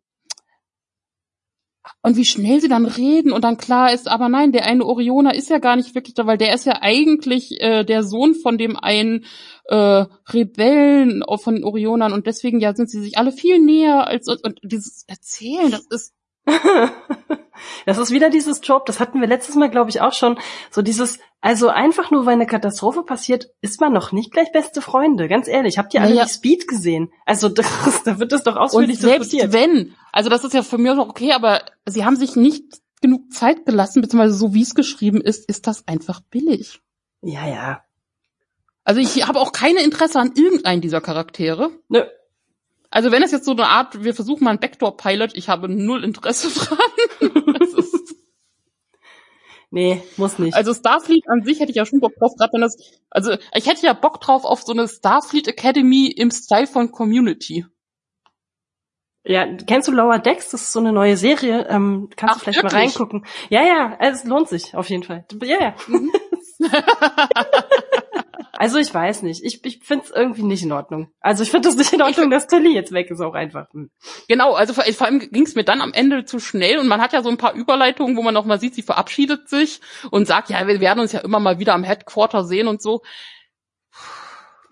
und 2.04 2.16
wie 2.16 2.26
schnell 2.26 2.62
sie 2.62 2.68
dann 2.68 2.86
reden 2.86 3.32
und 3.32 3.44
dann 3.44 3.58
klar 3.58 3.94
ist, 3.94 4.08
aber 4.08 4.30
nein, 4.30 4.52
der 4.52 4.66
eine 4.66 4.86
Orioner 4.86 5.34
ist 5.34 5.50
ja 5.50 5.58
gar 5.58 5.76
nicht 5.76 5.96
wirklich 5.96 6.14
da, 6.14 6.28
weil 6.28 6.38
der 6.38 6.54
ist 6.54 6.66
ja 6.66 6.80
eigentlich 6.82 7.60
äh, 7.62 7.84
der 7.84 8.04
Sohn 8.04 8.36
von 8.36 8.58
dem 8.58 8.78
einen 8.78 9.26
äh, 9.66 10.06
Rebellen 10.32 11.24
von 11.42 11.56
den 11.56 11.64
Orionern. 11.64 12.14
Und 12.14 12.28
deswegen 12.28 12.60
ja 12.60 12.76
sind 12.76 12.90
sie 12.90 13.02
sich 13.02 13.18
alle 13.18 13.32
viel 13.32 13.60
näher 13.60 14.08
als 14.08 14.28
und 14.28 14.60
dieses 14.64 15.06
Erzählen, 15.08 15.72
das 15.72 15.88
ist 15.88 16.14
das 17.86 17.98
ist 17.98 18.12
wieder 18.12 18.30
dieses 18.30 18.62
Job, 18.64 18.86
das 18.86 19.00
hatten 19.00 19.22
wir 19.22 19.28
letztes 19.28 19.56
Mal, 19.56 19.70
glaube 19.70 19.90
ich, 19.90 20.02
auch 20.02 20.14
schon. 20.14 20.38
So 20.70 20.82
dieses, 20.82 21.20
also 21.42 21.70
einfach 21.70 22.12
nur, 22.12 22.26
weil 22.26 22.34
eine 22.34 22.46
Katastrophe 22.46 23.04
passiert, 23.04 23.48
ist 23.62 23.82
man 23.82 23.94
noch 23.94 24.12
nicht 24.12 24.32
gleich 24.32 24.52
beste 24.52 24.82
Freunde. 24.82 25.28
Ganz 25.28 25.48
ehrlich, 25.48 25.78
habt 25.78 25.94
ihr 25.94 26.02
alle 26.02 26.12
naja. 26.12 26.26
die 26.26 26.32
Speed 26.32 26.68
gesehen? 26.68 27.12
Also 27.26 27.50
das, 27.50 28.04
da 28.06 28.20
wird 28.20 28.32
das 28.32 28.44
doch 28.44 28.56
ausführlich 28.56 28.98
Und 28.98 29.02
selbst 29.02 29.34
diskutiert. 29.34 29.54
wenn, 29.54 29.96
also 30.12 30.30
das 30.30 30.44
ist 30.44 30.54
ja 30.54 30.64
für 30.64 30.78
mich 30.78 30.92
auch 30.92 31.10
okay, 31.10 31.32
aber 31.34 31.62
sie 31.86 32.06
haben 32.06 32.16
sich 32.16 32.36
nicht 32.36 32.82
genug 33.02 33.32
Zeit 33.34 33.66
gelassen, 33.66 34.02
beziehungsweise 34.02 34.36
so 34.36 34.54
wie 34.54 34.62
es 34.62 34.76
geschrieben 34.76 35.22
ist, 35.22 35.50
ist 35.50 35.68
das 35.68 35.88
einfach 35.88 36.22
billig. 36.22 36.82
Ja, 37.22 37.48
ja. 37.48 37.84
Also 38.84 39.00
ich 39.02 39.28
habe 39.28 39.40
auch 39.40 39.52
keine 39.52 39.82
Interesse 39.84 40.20
an 40.20 40.34
irgendeinen 40.36 40.82
dieser 40.82 41.02
Charaktere. 41.02 41.72
Nö. 41.88 42.04
Also 42.92 43.12
wenn 43.12 43.24
es 43.24 43.32
jetzt 43.32 43.46
so 43.46 43.52
eine 43.52 43.68
Art, 43.68 44.04
wir 44.04 44.14
versuchen 44.14 44.44
mal 44.44 44.52
einen 44.52 44.60
Backdoor-Pilot, 44.60 45.32
ich 45.36 45.48
habe 45.48 45.70
null 45.70 46.04
Interesse 46.04 46.50
dran. 46.60 46.78
nee, 49.72 50.04
muss 50.18 50.38
nicht. 50.38 50.54
Also 50.54 50.74
Starfleet 50.74 51.24
an 51.30 51.44
sich 51.44 51.62
hätte 51.62 51.72
ich 51.72 51.78
ja 51.78 51.86
schon 51.86 52.02
Bock 52.02 52.14
drauf, 52.16 52.34
gerade 52.38 52.52
wenn 52.52 52.62
das, 52.62 52.76
also 53.10 53.36
ich 53.56 53.66
hätte 53.66 53.86
ja 53.86 53.94
Bock 53.94 54.20
drauf 54.20 54.44
auf 54.44 54.62
so 54.62 54.74
eine 54.74 54.90
Starfleet 54.90 55.48
Academy 55.48 56.08
im 56.08 56.32
Style 56.32 56.68
von 56.68 56.92
Community. 56.92 57.66
Ja, 59.24 59.46
kennst 59.68 59.88
du 59.88 59.92
Lower 59.92 60.20
Decks? 60.20 60.50
Das 60.50 60.62
ist 60.64 60.74
so 60.74 60.80
eine 60.80 60.92
neue 60.92 61.16
Serie. 61.16 61.68
Ähm, 61.70 62.10
kannst 62.16 62.36
Ach, 62.36 62.40
du 62.40 62.44
vielleicht 62.44 62.64
wirklich? 62.64 62.74
mal 62.74 62.80
reingucken. 62.80 63.26
Ja, 63.50 63.64
ja, 63.64 63.98
es 64.00 64.24
lohnt 64.26 64.50
sich 64.50 64.76
auf 64.76 64.90
jeden 64.90 65.04
Fall. 65.04 65.26
Ja, 65.44 65.62
ja. 65.62 65.76
Also 68.62 68.78
ich 68.78 68.94
weiß 68.94 69.24
nicht. 69.24 69.44
Ich, 69.44 69.66
ich 69.66 69.80
finde 69.84 70.06
es 70.06 70.12
irgendwie 70.12 70.44
nicht 70.44 70.62
in 70.62 70.72
Ordnung. 70.72 71.12
Also 71.20 71.42
ich 71.42 71.50
finde 71.50 71.68
es 71.68 71.78
nicht 71.78 71.94
in 71.94 72.02
Ordnung, 72.04 72.30
dass 72.30 72.46
Tilly 72.46 72.76
jetzt 72.76 72.92
weg 72.92 73.10
ist, 73.10 73.20
auch 73.20 73.34
einfach. 73.34 73.66
Hm. 73.74 73.90
Genau, 74.28 74.54
also 74.54 74.76
vor, 74.76 74.84
vor 74.84 75.08
allem 75.08 75.18
ging 75.18 75.48
es 75.48 75.56
mir 75.56 75.64
dann 75.64 75.82
am 75.82 75.94
Ende 75.94 76.26
zu 76.26 76.38
schnell 76.38 76.78
und 76.78 76.88
man 76.88 77.02
hat 77.02 77.12
ja 77.12 77.24
so 77.24 77.30
ein 77.30 77.38
paar 77.38 77.56
Überleitungen, 77.56 78.16
wo 78.16 78.22
man 78.22 78.36
noch 78.36 78.46
mal 78.46 78.60
sieht, 78.60 78.76
sie 78.76 78.84
verabschiedet 78.84 79.50
sich 79.50 79.82
und 80.12 80.28
sagt, 80.28 80.52
ja, 80.52 80.68
wir 80.68 80.80
werden 80.80 81.00
uns 81.00 81.12
ja 81.12 81.22
immer 81.22 81.40
mal 81.40 81.58
wieder 81.58 81.74
am 81.74 81.84
Headquarter 81.84 82.44
sehen 82.44 82.68
und 82.68 82.84
so. 82.84 83.02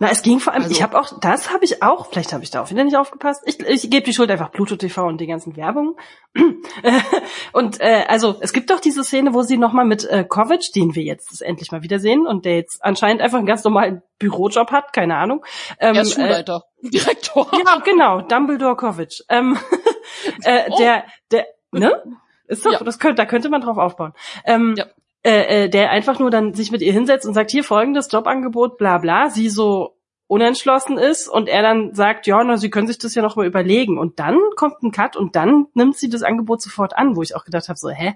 Na, 0.01 0.10
es 0.10 0.22
ging 0.22 0.39
vor 0.39 0.53
allem, 0.53 0.63
also, 0.63 0.74
ich 0.74 0.82
habe 0.82 0.98
auch, 0.98 1.20
das 1.20 1.53
habe 1.53 1.65
ich 1.65 1.84
auch, 1.84 2.08
vielleicht 2.08 2.32
habe 2.32 2.41
ich 2.41 2.50
da 2.50 2.62
auch 2.62 2.70
wieder 2.70 2.86
nicht 2.86 2.96
aufgepasst. 2.96 3.44
Ich, 3.46 3.60
ich 3.60 3.89
gebe 3.89 4.06
die 4.06 4.13
Schuld 4.13 4.32
einfach 4.32 4.50
Pluto 4.50 4.77
TV 4.77 5.06
und 5.06 5.20
die 5.20 5.27
ganzen 5.27 5.58
Werbungen. 5.58 5.96
und 7.51 7.82
äh, 7.82 8.06
also 8.08 8.38
es 8.39 8.53
gibt 8.53 8.70
doch 8.70 8.79
diese 8.79 9.03
Szene, 9.03 9.34
wo 9.34 9.41
sie 9.41 9.58
nochmal 9.58 9.84
mit 9.84 10.06
äh, 10.06 10.24
Kovic, 10.24 10.72
den 10.74 10.96
wir 10.96 11.03
jetzt 11.03 11.41
endlich 11.41 11.74
mal 11.74 11.84
wiedersehen 11.84 12.25
und 12.25 12.46
der 12.46 12.56
jetzt 12.56 12.82
anscheinend 12.82 13.22
einfach 13.22 13.39
einen 13.39 13.48
ganz 13.48 13.65
normalen 13.65 14.01
Bürojob 14.20 14.72
hat, 14.72 14.94
keine 14.94 15.18
Ahnung. 15.18 15.46
Ähm, 15.79 15.96
der 15.96 16.06
Schulleiter, 16.06 16.63
äh, 16.82 16.89
Direktor. 16.91 17.51
Ja, 17.51 17.79
genau, 17.84 18.22
Dumbledore 18.22 18.77
Kovic. 18.77 19.24
Ähm, 19.27 19.58
äh, 20.44 20.70
oh. 20.70 20.77
Der, 20.77 21.03
der, 21.29 21.46
ne? 21.72 22.03
Ist 22.48 22.65
doch, 22.65 22.72
ja. 22.72 22.79
das 22.79 23.00
könnte, 23.00 23.15
da 23.15 23.25
könnte 23.25 23.50
man 23.50 23.60
drauf 23.60 23.77
aufbauen. 23.77 24.13
Ähm, 24.46 24.75
ja 24.77 24.86
äh, 25.24 25.66
äh, 25.66 25.70
der 25.70 25.90
einfach 25.90 26.20
nur 26.20 26.32
dann 26.32 26.54
sich 26.54 26.72
mit 26.72 26.82
ihr 26.82 26.94
hinsetzt 26.94 27.28
und 27.28 27.34
sagt, 27.34 27.52
hier 27.52 27.64
folgendes 27.64 28.12
Jobangebot, 28.12 28.78
bla 28.78 29.00
bla, 29.00 29.30
sie 29.30 29.50
so 29.50 29.98
unentschlossen 30.28 30.98
ist 30.98 31.28
und 31.28 31.50
er 31.50 31.64
dann 31.64 31.96
sagt, 31.96 32.28
ja, 32.28 32.44
na, 32.44 32.56
sie 32.56 32.70
können 32.70 32.88
sich 32.88 33.00
das 33.00 33.16
ja 33.16 33.24
noch 33.24 33.36
mal 33.36 33.48
überlegen. 33.48 33.98
Und 33.98 34.20
dann 34.20 34.40
kommt 34.56 34.82
ein 34.84 34.92
Cut 34.92 35.16
und 35.18 35.36
dann 35.36 35.66
nimmt 35.74 35.98
sie 35.98 36.08
das 36.08 36.22
Angebot 36.22 36.62
sofort 36.62 36.96
an, 36.96 37.16
wo 37.16 37.24
ich 37.24 37.36
auch 37.36 37.44
gedacht 37.44 37.68
habe, 37.68 37.80
so, 37.80 37.90
hä? 37.90 38.14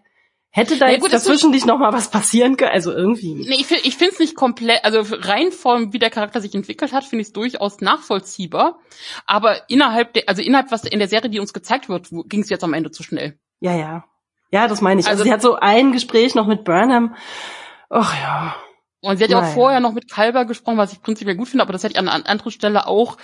Hätte 0.56 0.78
da 0.78 0.86
ja, 0.86 0.92
jetzt 0.94 1.02
gut, 1.02 1.12
dazwischen 1.12 1.50
nicht 1.50 1.66
noch 1.66 1.80
mal 1.80 1.92
was 1.92 2.12
passieren 2.12 2.56
können? 2.58 2.72
Also 2.72 2.92
irgendwie. 2.92 3.34
Nee, 3.34 3.56
ich, 3.56 3.72
ich 3.72 3.98
finde 3.98 4.14
es 4.14 4.20
nicht 4.20 4.36
komplett, 4.36 4.86
also 4.86 5.02
rein 5.22 5.52
von 5.52 5.92
wie 5.92 5.98
der 5.98 6.12
Charakter 6.12 6.40
sich 6.42 6.54
entwickelt 6.54 6.94
hat, 6.94 7.04
finde 7.04 7.24
ich 7.24 7.30
es 7.30 7.34
durchaus 7.34 7.82
nachvollziehbar. 7.82 8.80
Aber 9.26 9.68
innerhalb 9.68 10.14
der, 10.14 10.24
also 10.28 10.44
innerhalb 10.44 10.72
was 10.72 10.84
in 10.84 11.00
der 11.00 11.08
Serie, 11.08 11.32
die 11.32 11.40
uns 11.40 11.54
gezeigt 11.54 11.90
wird, 11.90 12.10
ging 12.26 12.42
es 12.42 12.50
jetzt 12.50 12.64
am 12.64 12.76
Ende 12.76 12.92
zu 12.92 13.02
schnell. 13.02 13.40
Ja, 13.62 13.76
ja. 13.76 14.06
Ja, 14.54 14.68
das 14.68 14.82
meine 14.82 15.02
ich. 15.02 15.08
Also, 15.08 15.22
also 15.22 15.24
sie 15.24 15.34
hat 15.34 15.42
so 15.42 15.56
ein 15.56 15.94
Gespräch 15.94 16.36
noch 16.36 16.46
mit 16.46 16.64
Burnham. 16.64 17.16
Ach 17.90 18.16
ja. 18.22 18.56
Und 19.02 19.18
sie 19.18 19.24
hat 19.24 19.32
ja 19.32 19.40
auch 19.40 19.54
vorher 19.54 19.80
noch 19.80 19.94
mit 19.94 20.12
Kalber 20.12 20.46
gesprochen, 20.46 20.78
was 20.78 20.94
ich 20.94 21.02
prinzipiell 21.02 21.36
gut 21.36 21.48
finde, 21.48 21.64
aber 21.64 21.74
das 21.74 21.84
hätte 21.84 21.94
ich 21.94 22.00
an 22.00 22.08
einer 22.08 22.30
anderen 22.30 22.52
Stelle 22.52 22.86
auch 22.86 23.18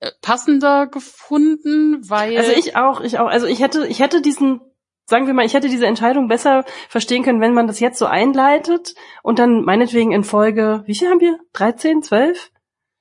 äh, 0.00 0.10
passender 0.22 0.86
gefunden, 0.86 2.00
weil. 2.08 2.38
Also 2.38 2.52
ich 2.52 2.76
auch, 2.76 3.02
ich 3.02 3.18
auch. 3.18 3.28
Also 3.28 3.46
ich 3.46 3.60
hätte, 3.60 3.86
ich 3.88 4.00
hätte 4.00 4.22
diesen, 4.22 4.62
sagen 5.04 5.26
wir 5.26 5.34
mal, 5.34 5.44
ich 5.44 5.52
hätte 5.52 5.68
diese 5.68 5.86
Entscheidung 5.86 6.28
besser 6.28 6.64
verstehen 6.88 7.24
können, 7.24 7.42
wenn 7.42 7.52
man 7.52 7.66
das 7.66 7.78
jetzt 7.78 7.98
so 7.98 8.06
einleitet 8.06 8.94
und 9.22 9.38
dann 9.38 9.62
meinetwegen 9.62 10.12
in 10.12 10.24
Folge, 10.24 10.82
wie 10.86 10.96
viel 10.96 11.10
haben 11.10 11.20
wir? 11.20 11.38
13, 11.52 12.02
12? 12.02 12.50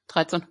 13 0.09 0.43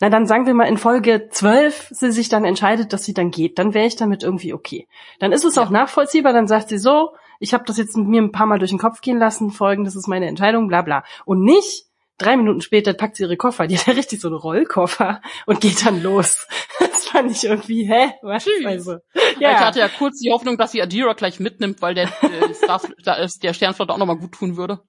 na 0.00 0.08
dann 0.08 0.26
sagen 0.26 0.46
wir 0.46 0.54
mal 0.54 0.64
in 0.64 0.78
Folge 0.78 1.28
12 1.30 1.88
sie 1.90 2.10
sich 2.10 2.28
dann 2.28 2.44
entscheidet, 2.44 2.92
dass 2.92 3.04
sie 3.04 3.14
dann 3.14 3.30
geht, 3.30 3.58
dann 3.58 3.74
wäre 3.74 3.86
ich 3.86 3.96
damit 3.96 4.22
irgendwie 4.22 4.54
okay. 4.54 4.88
Dann 5.18 5.32
ist 5.32 5.44
es 5.44 5.56
ja. 5.56 5.62
auch 5.62 5.70
nachvollziehbar, 5.70 6.32
dann 6.32 6.48
sagt 6.48 6.70
sie 6.70 6.78
so, 6.78 7.10
ich 7.38 7.54
habe 7.54 7.64
das 7.66 7.76
jetzt 7.76 7.96
mir 7.96 8.20
ein 8.20 8.32
paar 8.32 8.46
Mal 8.46 8.58
durch 8.58 8.70
den 8.70 8.78
Kopf 8.78 9.00
gehen 9.00 9.18
lassen, 9.18 9.50
folgen, 9.50 9.84
das 9.84 9.96
ist 9.96 10.08
meine 10.08 10.26
Entscheidung, 10.26 10.68
bla 10.68 10.82
bla. 10.82 11.04
Und 11.24 11.42
nicht 11.42 11.86
drei 12.20 12.36
Minuten 12.36 12.60
später 12.60 12.92
packt 12.92 13.16
sie 13.16 13.22
ihre 13.24 13.36
Koffer, 13.36 13.66
die 13.66 13.78
hat 13.78 13.86
ja 13.86 13.94
richtig 13.94 14.20
so 14.20 14.28
einen 14.28 14.36
Rollkoffer 14.36 15.22
und 15.46 15.60
geht 15.60 15.84
dann 15.84 16.02
los. 16.02 16.46
Das 16.78 17.06
fand 17.06 17.30
ich 17.30 17.44
irgendwie, 17.44 17.84
hä? 17.84 18.12
Was? 18.22 18.46
Also, 18.64 18.98
ja. 19.38 19.52
Ich 19.52 19.58
hatte 19.58 19.80
ja 19.80 19.88
kurz 19.88 20.18
die 20.20 20.30
Hoffnung, 20.30 20.56
dass 20.56 20.72
sie 20.72 20.80
Adira 20.80 21.12
gleich 21.14 21.40
mitnimmt, 21.40 21.82
weil 21.82 21.94
der, 21.94 22.08
äh, 22.22 23.28
der 23.42 23.52
Sternflotte 23.54 23.92
auch 23.92 23.98
nochmal 23.98 24.16
gut 24.16 24.32
tun 24.32 24.56
würde. 24.56 24.80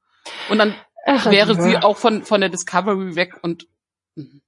Und 0.50 0.58
dann 0.58 0.76
Ach, 1.06 1.26
wäre 1.26 1.54
ja. 1.54 1.62
sie 1.62 1.78
auch 1.78 1.98
von, 1.98 2.24
von 2.24 2.42
der 2.42 2.50
Discovery 2.50 3.16
weg 3.16 3.40
und 3.42 3.68
mhm. 4.16 4.42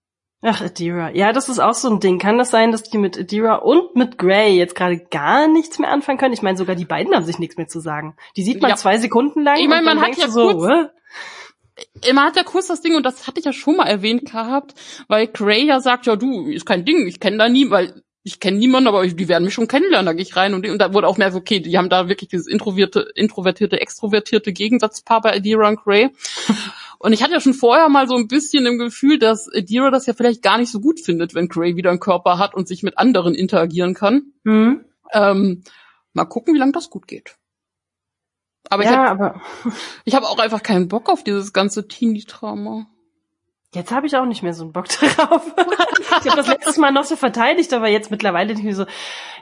Ach, 0.46 0.62
Adira. 0.62 1.12
Ja, 1.12 1.32
das 1.32 1.48
ist 1.48 1.60
auch 1.60 1.74
so 1.74 1.90
ein 1.90 2.02
Ding. 2.02 2.20
Kann 2.20 2.38
das 2.38 2.50
sein, 2.50 2.74
dass 2.74 2.84
die 2.84 2.98
mit 2.98 3.18
Adira 3.18 3.56
und 3.56 3.96
mit 3.96 4.18
Gray 4.18 4.58
jetzt 4.58 4.76
gerade 4.76 5.00
gar 5.00 5.48
nichts 5.48 5.80
mehr 5.80 5.90
anfangen 5.90 6.18
können? 6.18 6.34
Ich 6.34 6.42
meine, 6.42 6.58
sogar 6.58 6.76
die 6.76 6.84
beiden 6.84 7.16
haben 7.16 7.24
sich 7.24 7.40
nichts 7.40 7.56
mehr 7.56 7.70
zu 7.70 7.80
sagen. 7.80 8.18
Die 8.36 8.44
sieht 8.44 8.62
man 8.62 8.72
ja. 8.72 8.76
zwei 8.76 8.98
Sekunden 8.98 9.44
lang. 9.44 9.58
Ich 9.58 9.70
meine, 9.70 9.86
man 9.86 10.02
hat 10.02 10.18
ja 10.18 10.28
so, 10.28 10.52
kurz, 10.52 10.90
äh? 12.04 12.14
man 12.14 12.26
hat 12.26 12.36
ja 12.36 12.44
kurz 12.44 12.68
das 12.68 12.82
Ding, 12.82 12.94
und 12.94 13.06
das 13.06 13.26
hatte 13.26 13.40
ich 13.40 13.46
ja 13.46 13.54
schon 13.54 13.78
mal 13.78 13.88
erwähnt 13.88 14.30
gehabt, 14.30 14.76
weil 15.08 15.28
Gray 15.28 15.66
ja 15.66 15.80
sagt, 15.80 16.08
ja 16.08 16.18
du, 16.18 16.48
ist 16.48 16.66
kein 16.66 16.84
Ding, 16.84 17.08
ich 17.08 17.22
kenne 17.22 17.38
da 17.38 17.48
nie, 17.48 17.70
weil 17.70 18.04
ich 18.24 18.42
kenne 18.42 18.58
niemanden, 18.58 18.88
aber 18.88 19.08
die 19.08 19.28
werden 19.30 19.46
mich 19.46 19.54
schon 19.54 19.70
kennenlernen, 19.70 20.06
da 20.06 20.14
gehe 20.14 20.24
ich 20.24 20.36
rein 20.36 20.54
und, 20.54 20.68
und 20.68 20.80
da 20.80 20.94
wurde 20.94 21.08
auch 21.08 21.18
mehr 21.18 21.32
so, 21.32 21.40
okay, 21.40 21.62
die 21.62 21.78
haben 21.78 21.90
da 21.90 22.10
wirklich 22.10 22.30
dieses 22.30 22.48
introvertierte, 22.48 23.12
introvertierte, 23.16 23.80
extrovertierte 23.80 24.52
Gegensatzpaar 24.52 25.22
bei 25.22 25.36
Adira 25.36 25.70
und 25.70 25.82
Gray. 25.82 26.10
Und 27.04 27.12
ich 27.12 27.22
hatte 27.22 27.34
ja 27.34 27.42
schon 27.42 27.54
vorher 27.54 27.90
mal 27.90 28.08
so 28.08 28.16
ein 28.16 28.30
bisschen 28.30 28.66
im 28.66 28.78
Gefühl, 28.78 29.20
dass 29.20 29.50
Adira 29.54 29.92
das 29.92 30.06
ja 30.06 30.14
vielleicht 30.14 30.42
gar 30.42 30.58
nicht 30.58 30.72
so 30.72 30.80
gut 30.80 31.02
findet, 31.02 31.36
wenn 31.36 31.50
Gray 31.50 31.76
wieder 31.76 31.90
einen 31.90 32.00
Körper 32.00 32.38
hat 32.38 32.56
und 32.56 32.66
sich 32.66 32.82
mit 32.82 32.98
anderen 32.98 33.36
interagieren 33.36 33.94
kann. 33.94 34.32
Mhm. 34.46 34.86
Ähm, 35.12 35.64
mal 36.14 36.24
gucken, 36.24 36.54
wie 36.54 36.60
lange 36.60 36.72
das 36.72 36.90
gut 36.90 37.06
geht. 37.06 37.36
Aber 38.70 38.86
ja, 38.86 38.92
ich 38.92 38.98
habe 38.98 39.42
ich 40.06 40.16
hab 40.16 40.24
auch 40.24 40.40
einfach 40.40 40.64
keinen 40.64 40.88
Bock 40.88 41.10
auf 41.10 41.26
dieses 41.26 41.52
ganze 41.52 41.90
Teenie-Drama. 41.90 42.88
Jetzt 43.74 43.92
habe 43.92 44.08
ich 44.08 44.16
auch 44.16 44.26
nicht 44.26 44.42
mehr 44.42 44.54
so 44.54 44.64
einen 44.64 44.72
Bock 44.72 44.88
drauf. 44.88 45.54
ich 46.08 46.10
habe 46.10 46.38
das 46.38 46.48
letztes 46.48 46.78
Mal 46.78 46.94
noch 46.94 47.04
so 47.04 47.18
verteidigt, 47.18 47.74
aber 47.74 47.90
jetzt 47.90 48.12
mittlerweile 48.12 48.54
nicht 48.54 48.64
mehr 48.64 48.76
so, 48.76 48.86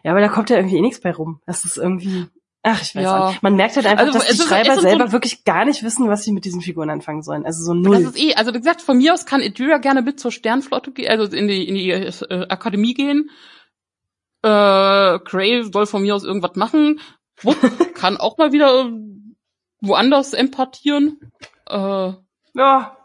ja, 0.03 0.09
aber 0.09 0.21
da 0.21 0.29
kommt 0.29 0.49
ja 0.49 0.55
irgendwie 0.57 0.77
eh 0.77 0.81
nichts 0.81 0.99
bei 0.99 1.11
rum. 1.11 1.41
Das 1.45 1.63
ist 1.63 1.77
irgendwie, 1.77 2.25
Ach, 2.63 2.81
ich 2.81 2.95
weiß 2.95 3.03
ja. 3.03 3.29
nicht. 3.29 3.43
Man 3.43 3.55
merkt 3.55 3.75
halt 3.75 3.87
einfach, 3.87 4.05
also, 4.05 4.19
dass 4.19 4.27
die 4.27 4.37
Schreiber 4.37 4.79
selber 4.79 5.07
so 5.07 5.13
wirklich 5.13 5.43
gar 5.43 5.65
nicht 5.65 5.81
wissen, 5.83 6.07
was 6.09 6.23
sie 6.23 6.31
mit 6.31 6.45
diesen 6.45 6.61
Figuren 6.61 6.89
anfangen 6.89 7.23
sollen. 7.23 7.45
Also 7.45 7.63
so 7.63 7.73
null. 7.73 8.03
Das 8.03 8.13
ist 8.13 8.21
eh, 8.21 8.35
also 8.35 8.53
wie 8.53 8.59
gesagt, 8.59 8.81
von 8.81 8.97
mir 8.97 9.13
aus 9.13 9.25
kann 9.25 9.41
Idria 9.41 9.79
gerne 9.79 10.01
mit 10.01 10.19
zur 10.19 10.31
Sternflotte 10.31 10.91
gehen, 10.91 11.09
also 11.09 11.35
in 11.35 11.47
die, 11.47 11.67
in 11.67 11.75
die 11.75 11.89
äh, 11.89 12.47
Akademie 12.49 12.93
gehen. 12.93 13.31
Äh, 14.43 15.19
Gray 15.19 15.63
soll 15.71 15.87
von 15.87 16.03
mir 16.03 16.15
aus 16.15 16.23
irgendwas 16.23 16.55
machen. 16.55 16.99
Book 17.41 17.57
kann 17.95 18.17
auch 18.17 18.37
mal 18.37 18.51
wieder 18.51 18.91
woanders 19.81 20.33
empathieren. 20.33 21.19
Äh, 21.67 22.13
Ja, 22.53 22.97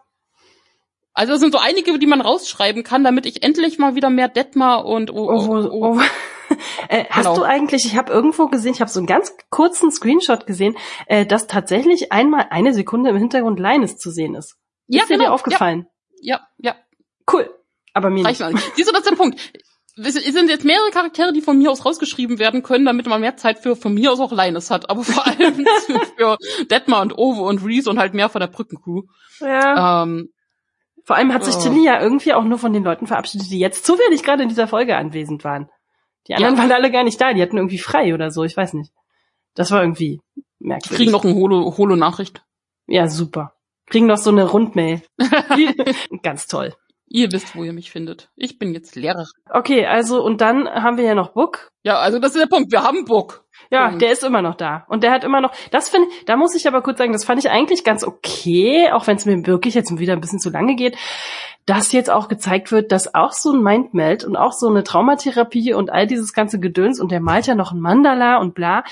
also 1.16 1.32
es 1.32 1.40
sind 1.40 1.52
so 1.52 1.58
einige, 1.58 1.98
die 1.98 2.06
man 2.06 2.20
rausschreiben 2.20 2.82
kann, 2.82 3.02
damit 3.02 3.24
ich 3.24 3.42
endlich 3.42 3.78
mal 3.78 3.94
wieder 3.94 4.10
mehr 4.10 4.28
Detmar 4.28 4.84
und 4.84 5.10
Oh, 5.10 5.30
oh, 5.30 5.48
oh, 5.48 5.96
oh. 5.96 6.00
Äh, 6.88 7.04
hast 7.10 7.24
Genau. 7.24 7.36
du 7.36 7.42
eigentlich, 7.42 7.84
ich 7.84 7.96
habe 7.96 8.12
irgendwo 8.12 8.46
gesehen, 8.46 8.72
ich 8.72 8.80
habe 8.80 8.90
so 8.90 9.00
einen 9.00 9.06
ganz 9.08 9.34
kurzen 9.50 9.90
Screenshot 9.90 10.46
gesehen, 10.46 10.76
äh, 11.06 11.26
dass 11.26 11.46
tatsächlich 11.48 12.12
einmal 12.12 12.46
eine 12.50 12.72
Sekunde 12.74 13.10
im 13.10 13.16
Hintergrund 13.16 13.58
Linus 13.58 13.96
zu 13.96 14.10
sehen 14.10 14.34
ist. 14.36 14.56
ja, 14.86 15.02
ist 15.02 15.08
dir 15.10 15.14
genau, 15.16 15.30
dir 15.30 15.32
aufgefallen? 15.34 15.86
Ja, 16.20 16.40
ja, 16.58 16.72
ja. 16.72 16.76
Cool. 17.32 17.50
Aber 17.92 18.10
mir 18.10 18.24
Reicht 18.24 18.40
nicht. 18.40 18.52
nicht. 18.54 18.76
Siehst 18.76 18.88
du, 18.88 18.92
das 18.92 19.02
ist 19.02 19.10
der 19.10 19.16
Punkt. 19.16 19.40
Es 19.96 20.12
sind 20.14 20.50
jetzt 20.50 20.64
mehrere 20.64 20.90
Charaktere, 20.90 21.32
die 21.32 21.40
von 21.40 21.56
mir 21.58 21.70
aus 21.70 21.84
rausgeschrieben 21.84 22.38
werden 22.38 22.62
können, 22.62 22.84
damit 22.84 23.06
man 23.06 23.20
mehr 23.20 23.36
Zeit 23.36 23.58
für 23.58 23.74
von 23.74 23.94
mir 23.94 24.12
aus 24.12 24.20
auch 24.20 24.30
Linus 24.30 24.70
hat. 24.70 24.88
Aber 24.90 25.02
vor 25.02 25.26
allem 25.26 25.66
für 26.18 26.36
Detmar 26.70 27.00
und 27.02 27.16
Owe 27.18 27.42
und 27.42 27.64
Reese 27.64 27.88
und 27.90 27.98
halt 27.98 28.12
mehr 28.14 28.28
von 28.28 28.40
der 28.40 28.48
Brückencrew. 28.48 29.02
Ja. 29.40 30.02
Ähm, 30.04 30.28
Vor 31.04 31.16
allem 31.16 31.32
hat 31.32 31.44
sich 31.44 31.56
Oh. 31.56 31.60
Tilly 31.62 31.84
ja 31.84 32.00
irgendwie 32.00 32.34
auch 32.34 32.44
nur 32.44 32.58
von 32.58 32.72
den 32.74 32.84
Leuten 32.84 33.06
verabschiedet, 33.06 33.50
die 33.50 33.58
jetzt 33.58 33.86
zufällig 33.86 34.22
gerade 34.22 34.42
in 34.42 34.48
dieser 34.50 34.68
Folge 34.68 34.96
anwesend 34.96 35.42
waren. 35.44 35.68
Die 36.28 36.34
anderen 36.34 36.56
Ja. 36.56 36.62
waren 36.62 36.72
alle 36.72 36.90
gar 36.90 37.04
nicht 37.04 37.20
da, 37.20 37.32
die 37.32 37.42
hatten 37.42 37.56
irgendwie 37.56 37.78
frei 37.78 38.14
oder 38.14 38.30
so, 38.30 38.44
ich 38.44 38.56
weiß 38.56 38.74
nicht. 38.74 38.92
Das 39.54 39.70
war 39.70 39.82
irgendwie 39.82 40.20
die 40.34 40.44
merkwürdig. 40.58 40.96
kriegen 40.96 41.12
noch 41.12 41.24
eine 41.24 41.34
Holo- 41.34 41.76
Holo-Nachricht. 41.76 42.42
ja, 42.86 43.08
super. 43.08 43.52
Kriegen 43.86 44.06
noch 44.06 44.18
so 44.18 44.30
eine 44.30 44.44
Rundmail. 44.44 45.02
Ganz 46.22 46.46
toll. 46.48 46.74
ihr 47.08 47.30
wisst, 47.30 47.54
wo 47.54 47.62
ihr 47.62 47.72
mich 47.72 47.90
findet. 47.92 48.30
Ich 48.34 48.58
bin 48.58 48.74
jetzt 48.74 48.96
Lehrerin. 48.96 49.26
Okay, 49.48 49.86
also 49.86 50.22
und 50.24 50.40
dann 50.40 50.68
haben 50.68 50.96
wir 50.96 51.04
ja 51.04 51.14
noch 51.14 51.34
Book. 51.34 51.70
Ja, 51.84 51.98
also 52.00 52.18
das 52.18 52.34
ist 52.34 52.40
der 52.40 52.48
Punkt. 52.48 52.72
Wir 52.72 52.82
haben 52.82 53.04
Book. 53.04 53.45
Ja, 53.70 53.88
Punkt. 53.88 54.02
der 54.02 54.12
ist 54.12 54.22
immer 54.22 54.42
noch 54.42 54.54
da. 54.54 54.84
Und 54.88 55.02
der 55.02 55.10
hat 55.10 55.24
immer 55.24 55.40
noch, 55.40 55.52
das 55.70 55.88
finde 55.88 56.08
da 56.26 56.36
muss 56.36 56.54
ich 56.54 56.68
aber 56.68 56.82
kurz 56.82 56.98
sagen, 56.98 57.12
das 57.12 57.24
fand 57.24 57.40
ich 57.40 57.50
eigentlich 57.50 57.84
ganz 57.84 58.04
okay, 58.04 58.90
auch 58.92 59.06
wenn 59.06 59.16
es 59.16 59.26
mir 59.26 59.46
wirklich 59.46 59.74
jetzt 59.74 59.96
wieder 59.98 60.12
ein 60.12 60.20
bisschen 60.20 60.38
zu 60.38 60.50
lange 60.50 60.76
geht, 60.76 60.96
dass 61.66 61.92
jetzt 61.92 62.10
auch 62.10 62.28
gezeigt 62.28 62.70
wird, 62.70 62.92
dass 62.92 63.14
auch 63.14 63.32
so 63.32 63.52
ein 63.52 63.62
Mindmeld 63.62 64.24
und 64.24 64.36
auch 64.36 64.52
so 64.52 64.68
eine 64.68 64.84
Traumatherapie 64.84 65.74
und 65.74 65.90
all 65.90 66.06
dieses 66.06 66.32
ganze 66.32 66.60
Gedöns 66.60 67.00
und 67.00 67.10
der 67.10 67.20
malt 67.20 67.46
ja 67.46 67.54
noch 67.54 67.72
ein 67.72 67.80
Mandala 67.80 68.38
und 68.38 68.54
bla, 68.54 68.84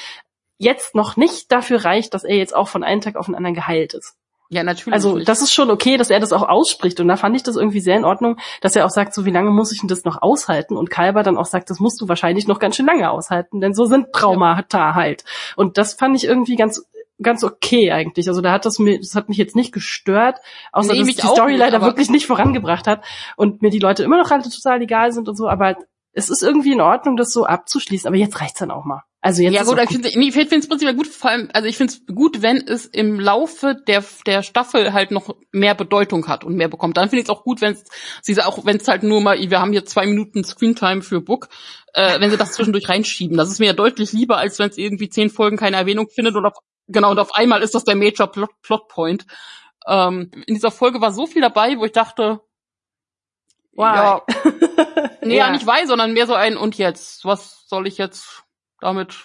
jetzt 0.58 0.94
noch 0.94 1.16
nicht 1.16 1.52
dafür 1.52 1.84
reicht, 1.84 2.14
dass 2.14 2.24
er 2.24 2.36
jetzt 2.36 2.54
auch 2.54 2.68
von 2.68 2.82
einem 2.82 3.00
Tag 3.00 3.16
auf 3.16 3.26
den 3.26 3.34
anderen 3.34 3.54
geheilt 3.54 3.94
ist. 3.94 4.16
Ja, 4.50 4.62
natürlich. 4.62 4.94
Also 4.94 5.18
das 5.18 5.42
ist 5.42 5.52
schon 5.52 5.70
okay, 5.70 5.96
dass 5.96 6.10
er 6.10 6.20
das 6.20 6.32
auch 6.32 6.48
ausspricht. 6.48 7.00
Und 7.00 7.08
da 7.08 7.16
fand 7.16 7.34
ich 7.34 7.42
das 7.42 7.56
irgendwie 7.56 7.80
sehr 7.80 7.96
in 7.96 8.04
Ordnung, 8.04 8.38
dass 8.60 8.76
er 8.76 8.84
auch 8.84 8.90
sagt, 8.90 9.14
so 9.14 9.24
wie 9.24 9.30
lange 9.30 9.50
muss 9.50 9.72
ich 9.72 9.80
denn 9.80 9.88
das 9.88 10.04
noch 10.04 10.22
aushalten? 10.22 10.76
Und 10.76 10.90
Kalber 10.90 11.22
dann 11.22 11.36
auch 11.36 11.46
sagt, 11.46 11.70
das 11.70 11.80
musst 11.80 12.00
du 12.00 12.08
wahrscheinlich 12.08 12.46
noch 12.46 12.58
ganz 12.58 12.76
schön 12.76 12.86
lange 12.86 13.10
aushalten, 13.10 13.60
denn 13.60 13.74
so 13.74 13.86
sind 13.86 14.12
Traumata 14.12 14.94
halt. 14.94 15.24
Und 15.56 15.78
das 15.78 15.94
fand 15.94 16.16
ich 16.16 16.24
irgendwie 16.24 16.56
ganz 16.56 16.86
ganz 17.22 17.44
okay 17.44 17.92
eigentlich. 17.92 18.28
Also 18.28 18.40
da 18.40 18.52
hat 18.52 18.66
das 18.66 18.78
mir, 18.78 18.98
das 18.98 19.14
hat 19.14 19.28
mich 19.28 19.38
jetzt 19.38 19.56
nicht 19.56 19.72
gestört, 19.72 20.38
außer 20.72 20.92
Nee, 20.92 20.98
dass 20.98 21.06
mich 21.06 21.16
die 21.16 21.26
Story 21.26 21.52
nicht, 21.52 21.60
leider 21.60 21.80
wirklich 21.80 22.10
nicht 22.10 22.26
vorangebracht 22.26 22.86
hat 22.86 23.04
und 23.36 23.62
mir 23.62 23.70
die 23.70 23.78
Leute 23.78 24.02
immer 24.02 24.18
noch 24.18 24.30
alle 24.30 24.42
total 24.42 24.82
egal 24.82 25.12
sind 25.12 25.28
und 25.28 25.36
so. 25.36 25.48
Aber 25.48 25.76
es 26.12 26.30
ist 26.30 26.42
irgendwie 26.42 26.72
in 26.72 26.80
Ordnung, 26.80 27.16
das 27.16 27.32
so 27.32 27.44
abzuschließen. 27.44 28.06
Aber 28.06 28.16
jetzt 28.16 28.40
reicht's 28.40 28.58
dann 28.58 28.70
auch 28.70 28.84
mal. 28.84 29.02
Also 29.24 29.42
jetzt 29.42 29.54
ja 29.54 29.64
gut, 29.64 29.78
auch 29.78 29.84
ich 29.84 29.88
finde 29.88 30.10
nee, 30.18 30.28
ich 30.28 30.34
finde 30.34 30.54
es 30.58 30.68
prinzipiell 30.68 30.94
gut, 30.94 31.06
vor 31.06 31.30
allem, 31.30 31.48
also 31.54 31.66
ich 31.66 31.78
finde 31.78 31.94
es 31.94 32.14
gut, 32.14 32.42
wenn 32.42 32.58
es 32.58 32.84
im 32.84 33.18
Laufe 33.18 33.74
der 33.74 34.04
der 34.26 34.42
Staffel 34.42 34.92
halt 34.92 35.12
noch 35.12 35.34
mehr 35.50 35.74
Bedeutung 35.74 36.28
hat 36.28 36.44
und 36.44 36.56
mehr 36.56 36.68
bekommt. 36.68 36.98
Dann 36.98 37.08
finde 37.08 37.22
ich 37.22 37.28
es 37.28 37.30
auch 37.30 37.42
gut, 37.42 37.62
wenn 37.62 37.72
es 37.72 37.84
sie 38.20 38.38
auch 38.42 38.66
wenn 38.66 38.76
es 38.76 38.86
halt 38.86 39.02
nur 39.02 39.22
mal, 39.22 39.38
wir 39.38 39.60
haben 39.62 39.72
hier 39.72 39.86
zwei 39.86 40.04
Minuten 40.04 40.44
Screentime 40.44 41.00
für 41.00 41.22
Book, 41.22 41.48
äh, 41.94 42.20
wenn 42.20 42.28
sie 42.28 42.36
das 42.36 42.52
zwischendurch 42.52 42.86
reinschieben. 42.90 43.38
Das 43.38 43.50
ist 43.50 43.60
mir 43.60 43.68
ja 43.68 43.72
deutlich 43.72 44.12
lieber, 44.12 44.36
als 44.36 44.58
wenn 44.58 44.68
es 44.68 44.76
irgendwie 44.76 45.08
zehn 45.08 45.30
Folgen 45.30 45.56
keine 45.56 45.78
Erwähnung 45.78 46.10
findet 46.10 46.36
und 46.36 46.44
auf 46.44 46.58
genau 46.88 47.10
und 47.10 47.18
auf 47.18 47.34
einmal 47.34 47.62
ist 47.62 47.74
das 47.74 47.84
der 47.84 47.96
Major 47.96 48.30
Plot, 48.30 48.50
Plot 48.60 48.88
Point. 48.88 49.24
Ähm, 49.86 50.32
in 50.46 50.52
dieser 50.52 50.70
Folge 50.70 51.00
war 51.00 51.14
so 51.14 51.26
viel 51.26 51.40
dabei, 51.40 51.78
wo 51.78 51.86
ich 51.86 51.92
dachte, 51.92 52.40
ja, 53.72 54.20
nee, 55.22 55.38
ja. 55.38 55.50
nicht 55.50 55.66
wei, 55.66 55.86
sondern 55.86 56.12
mehr 56.12 56.26
so 56.26 56.34
ein 56.34 56.58
und 56.58 56.76
jetzt, 56.76 57.24
was 57.24 57.66
soll 57.68 57.86
ich 57.86 57.96
jetzt 57.96 58.43
damit 58.84 59.16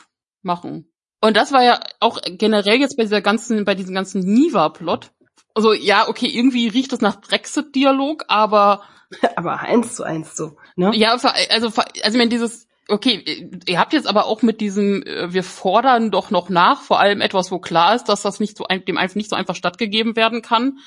machen? 0.41 0.91
Und 1.22 1.36
das 1.36 1.52
war 1.52 1.63
ja 1.63 1.80
auch 2.00 2.19
generell 2.26 2.80
jetzt 2.80 2.98
bei 2.98 3.04
dieser 3.04 3.22
ganzen, 3.22 3.65
bei 3.65 3.76
diesem 3.76 3.93
ganzen 3.93 4.22
Niva-Plot. 4.22 5.12
Also 5.54 5.74
ja, 5.74 6.08
okay, 6.08 6.28
irgendwie 6.28 6.67
riecht 6.67 6.93
es 6.93 7.02
nach 7.02 7.19
Brexit-Dialog, 7.22 8.26
aber 8.28 8.84
aber 9.36 9.60
eins 9.60 9.95
zu 9.95 10.04
eins 10.04 10.36
so. 10.36 10.56
Ne? 10.76 10.91
ja, 10.95 11.12
also 11.12 11.28
ver- 11.72 11.86
also 12.04 12.13
ich 12.13 12.17
meine 12.17 12.30
dieses 12.30 12.67
Okay, 12.91 13.52
ihr 13.67 13.80
habt 13.80 13.93
jetzt 13.93 14.08
aber 14.08 14.26
auch 14.26 14.41
mit 14.41 14.62
diesem, 14.62 15.04
äh, 15.04 15.32
wir 15.32 15.43
fordern 15.43 16.10
doch 16.10 16.32
noch 16.32 16.50
nach, 16.50 16.82
vor 16.82 17.00
allem 17.00 17.22
etwas, 17.22 17.52
wo 17.52 17.60
klar 17.60 17.93
ist, 17.93 18.06
dass 18.06 18.24
das 18.24 18.39
nicht 18.39 18.58
so 18.58 18.65
dem 18.65 18.98
einfach 18.98 19.15
nicht 19.15 19.30
so 19.30 19.36
einfach 19.36 19.56
stattgegeben 19.56 20.15
werden 20.15 20.41
kann. 20.41 20.80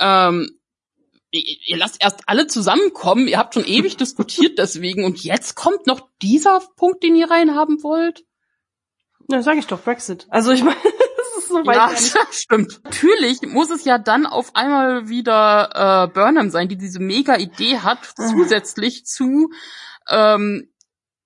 Ähm, 0.00 0.57
ihr, 1.30 1.76
lasst 1.76 2.02
erst 2.02 2.20
alle 2.26 2.46
zusammenkommen, 2.46 3.28
ihr 3.28 3.38
habt 3.38 3.54
schon 3.54 3.64
ewig 3.66 3.96
diskutiert 3.98 4.58
deswegen 4.58 5.04
und 5.04 5.22
jetzt 5.22 5.54
kommt 5.54 5.86
noch 5.86 6.08
dieser 6.22 6.60
Punkt, 6.76 7.02
den 7.02 7.14
ihr 7.14 7.30
reinhaben 7.30 7.82
wollt. 7.82 8.24
Ja, 9.30 9.42
sag 9.42 9.58
ich 9.58 9.66
doch, 9.66 9.80
Brexit. 9.82 10.26
Also 10.30 10.52
ich 10.52 10.62
meine, 10.64 10.76
das 10.82 11.42
ist 11.44 11.48
so 11.48 11.66
weit. 11.66 11.76
Ja, 11.76 11.90
nicht- 11.90 12.16
stimmt. 12.30 12.80
Natürlich 12.84 13.42
muss 13.42 13.70
es 13.70 13.84
ja 13.84 13.98
dann 13.98 14.24
auf 14.26 14.56
einmal 14.56 15.08
wieder 15.08 16.04
äh, 16.08 16.12
Burnham 16.12 16.50
sein, 16.50 16.68
die 16.68 16.78
diese 16.78 17.00
mega 17.00 17.36
Idee 17.36 17.78
hat, 17.78 17.98
zusätzlich 18.16 19.04
zu 19.04 19.50
ähm, 20.08 20.70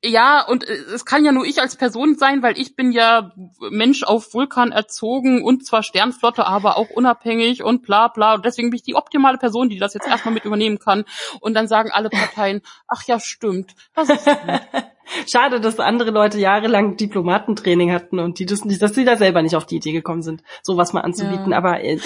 ja, 0.04 0.44
und 0.44 0.68
äh, 0.68 0.74
es 0.94 1.04
kann 1.04 1.24
ja 1.24 1.32
nur 1.32 1.44
ich 1.44 1.60
als 1.60 1.76
Person 1.76 2.16
sein, 2.16 2.42
weil 2.42 2.58
ich 2.58 2.74
bin 2.74 2.92
ja 2.92 3.32
Mensch 3.70 4.02
auf 4.02 4.34
Vulkan 4.34 4.72
erzogen 4.72 5.42
und 5.42 5.64
zwar 5.64 5.82
Sternflotte, 5.82 6.46
aber 6.46 6.76
auch 6.76 6.90
unabhängig 6.90 7.62
und 7.62 7.82
bla 7.82 8.08
bla. 8.08 8.34
Und 8.34 8.44
deswegen 8.44 8.70
bin 8.70 8.76
ich 8.76 8.82
die 8.82 8.96
optimale 8.96 9.38
Person, 9.38 9.68
die 9.68 9.78
das 9.78 9.94
jetzt 9.94 10.08
erstmal 10.08 10.34
mit 10.34 10.44
übernehmen 10.44 10.78
kann. 10.78 11.04
Und 11.40 11.54
dann 11.54 11.68
sagen 11.68 11.90
alle 11.92 12.10
Parteien, 12.10 12.62
ach 12.88 13.04
ja, 13.04 13.20
stimmt. 13.20 13.74
Das 13.94 14.08
ist 14.08 14.24
gut. 14.24 14.36
Schade, 15.26 15.60
dass 15.60 15.78
andere 15.80 16.10
Leute 16.10 16.38
jahrelang 16.38 16.96
Diplomatentraining 16.96 17.92
hatten 17.92 18.18
und 18.18 18.38
die 18.38 18.46
das 18.46 18.64
nicht, 18.64 18.80
dass 18.82 18.94
sie 18.94 19.04
da 19.04 19.16
selber 19.16 19.42
nicht 19.42 19.56
auf 19.56 19.66
die 19.66 19.76
Idee 19.76 19.92
gekommen 19.92 20.22
sind, 20.22 20.42
sowas 20.62 20.92
mal 20.92 21.00
anzubieten. 21.00 21.52
Ja. 21.52 21.58
Aber 21.58 21.82
äh, 21.82 21.98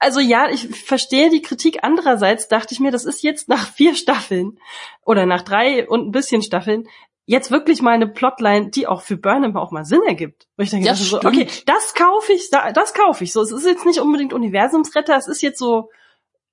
also 0.00 0.20
ja, 0.20 0.48
ich 0.50 0.68
verstehe 0.68 1.30
die 1.30 1.42
Kritik. 1.42 1.78
Andererseits 1.82 2.48
dachte 2.48 2.74
ich 2.74 2.80
mir, 2.80 2.90
das 2.90 3.04
ist 3.04 3.22
jetzt 3.22 3.48
nach 3.48 3.66
vier 3.72 3.94
Staffeln 3.94 4.58
oder 5.04 5.26
nach 5.26 5.42
drei 5.42 5.88
und 5.88 6.06
ein 6.08 6.10
bisschen 6.10 6.42
Staffeln 6.42 6.86
jetzt 7.26 7.50
wirklich 7.50 7.80
mal 7.80 7.92
eine 7.92 8.06
Plotline, 8.06 8.68
die 8.68 8.86
auch 8.86 9.00
für 9.00 9.16
Burnham 9.16 9.56
auch 9.56 9.70
mal 9.70 9.86
Sinn 9.86 10.02
ergibt. 10.06 10.46
Wo 10.58 10.62
ich 10.62 10.68
denke, 10.70 10.86
Ja, 10.86 10.94
so, 10.94 11.16
okay, 11.18 11.46
das 11.64 11.94
kaufe 11.94 12.34
ich, 12.34 12.50
da- 12.50 12.70
das 12.72 12.92
kaufe 12.92 13.24
ich. 13.24 13.32
So, 13.32 13.40
es 13.40 13.50
ist 13.50 13.64
jetzt 13.64 13.86
nicht 13.86 13.98
unbedingt 14.00 14.34
Universumsretter, 14.34 15.16
es 15.16 15.26
ist 15.26 15.40
jetzt 15.40 15.58
so 15.58 15.88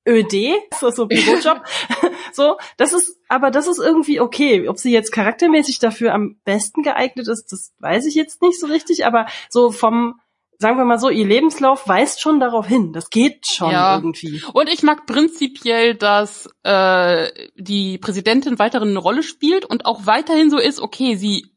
ÖD, 0.07 0.53
so, 0.79 0.89
so 0.89 1.05
Bürojob. 1.07 1.63
so, 2.33 2.57
das 2.77 2.93
ist, 2.93 3.17
aber 3.27 3.51
das 3.51 3.67
ist 3.67 3.79
irgendwie 3.79 4.19
okay. 4.19 4.67
Ob 4.67 4.77
sie 4.79 4.91
jetzt 4.91 5.11
charaktermäßig 5.11 5.79
dafür 5.79 6.13
am 6.13 6.39
besten 6.43 6.81
geeignet 6.81 7.27
ist, 7.27 7.51
das 7.51 7.73
weiß 7.79 8.05
ich 8.05 8.15
jetzt 8.15 8.41
nicht 8.41 8.59
so 8.59 8.67
richtig, 8.67 9.05
aber 9.05 9.27
so 9.49 9.71
vom, 9.71 10.19
sagen 10.57 10.77
wir 10.77 10.85
mal 10.85 10.99
so, 10.99 11.09
ihr 11.09 11.25
Lebenslauf 11.25 11.87
weist 11.87 12.21
schon 12.21 12.39
darauf 12.39 12.67
hin. 12.67 12.93
Das 12.93 13.09
geht 13.09 13.45
schon 13.45 13.71
Ja. 13.71 13.95
irgendwie. 13.95 14.41
Und 14.53 14.69
ich 14.69 14.81
mag 14.81 15.05
prinzipiell, 15.05 15.95
dass 15.95 16.49
äh, 16.63 17.29
die 17.55 17.97
Präsidentin 17.99 18.57
weiterhin 18.59 18.89
eine 18.89 18.99
Rolle 18.99 19.23
spielt 19.23 19.65
und 19.65 19.85
auch 19.85 20.05
weiterhin 20.07 20.49
so 20.49 20.57
ist, 20.57 20.79
okay, 20.79 21.15
sie 21.15 21.51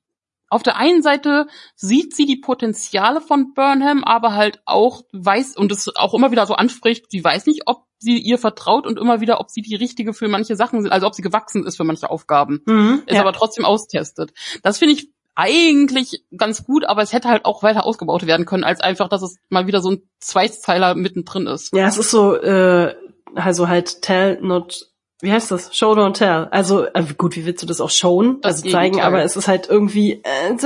auf 0.50 0.62
der 0.62 0.76
einen 0.76 1.02
Seite 1.02 1.48
sieht 1.74 2.14
sie 2.14 2.26
die 2.26 2.36
Potenziale 2.36 3.20
von 3.20 3.54
Burnham, 3.54 4.04
aber 4.04 4.34
halt 4.34 4.60
auch 4.66 5.02
weiß 5.12 5.56
und 5.56 5.72
es 5.72 5.90
auch 5.96 6.14
immer 6.14 6.30
wieder 6.30 6.46
so 6.46 6.54
anspricht, 6.54 7.10
sie 7.10 7.24
weiß 7.24 7.46
nicht, 7.46 7.62
ob 7.66 7.86
sie 7.98 8.18
ihr 8.18 8.38
vertraut 8.38 8.86
und 8.86 8.98
immer 8.98 9.20
wieder, 9.20 9.40
ob 9.40 9.50
sie 9.50 9.62
die 9.62 9.74
richtige 9.76 10.12
für 10.12 10.28
manche 10.28 10.56
Sachen 10.56 10.82
sind, 10.82 10.90
also 10.92 11.06
ob 11.06 11.14
sie 11.14 11.22
gewachsen 11.22 11.64
ist 11.66 11.76
für 11.76 11.84
manche 11.84 12.10
Aufgaben, 12.10 12.60
Mhm, 12.66 13.02
ist 13.06 13.14
ja. 13.14 13.20
aber 13.20 13.32
trotzdem 13.32 13.64
austestet. 13.64 14.32
Das 14.62 14.78
finde 14.78 14.94
ich 14.94 15.10
eigentlich 15.36 16.22
ganz 16.36 16.64
gut, 16.64 16.84
aber 16.84 17.02
es 17.02 17.12
hätte 17.12 17.28
halt 17.28 17.44
auch 17.44 17.62
weiter 17.62 17.84
ausgebaut 17.86 18.26
werden 18.26 18.46
können, 18.46 18.62
als 18.64 18.80
einfach, 18.80 19.08
dass 19.08 19.22
es 19.22 19.36
mal 19.48 19.66
wieder 19.66 19.80
so 19.80 19.90
ein 19.90 20.02
Zweizeiler 20.20 20.94
mittendrin 20.94 21.46
ist. 21.46 21.74
Ja, 21.74 21.86
es 21.88 21.98
ist 21.98 22.10
so, 22.10 22.34
äh, 22.36 22.94
also 23.34 23.68
halt 23.68 24.02
tell 24.02 24.38
not, 24.42 24.86
wie 25.20 25.32
heißt 25.32 25.50
das? 25.50 25.74
Show 25.76 25.92
don't 25.94 26.12
tell. 26.14 26.46
Also 26.50 26.84
äh, 26.86 27.04
gut, 27.18 27.34
wie 27.36 27.46
willst 27.46 27.62
du 27.62 27.66
das 27.66 27.80
auch 27.80 27.90
showen, 27.90 28.40
Das 28.42 28.56
also 28.58 28.70
zeigen, 28.70 28.92
Gegenteil. 28.96 29.06
aber 29.08 29.24
es 29.24 29.34
ist 29.36 29.48
halt 29.48 29.68
irgendwie, 29.68 30.22
äh, 30.22 30.56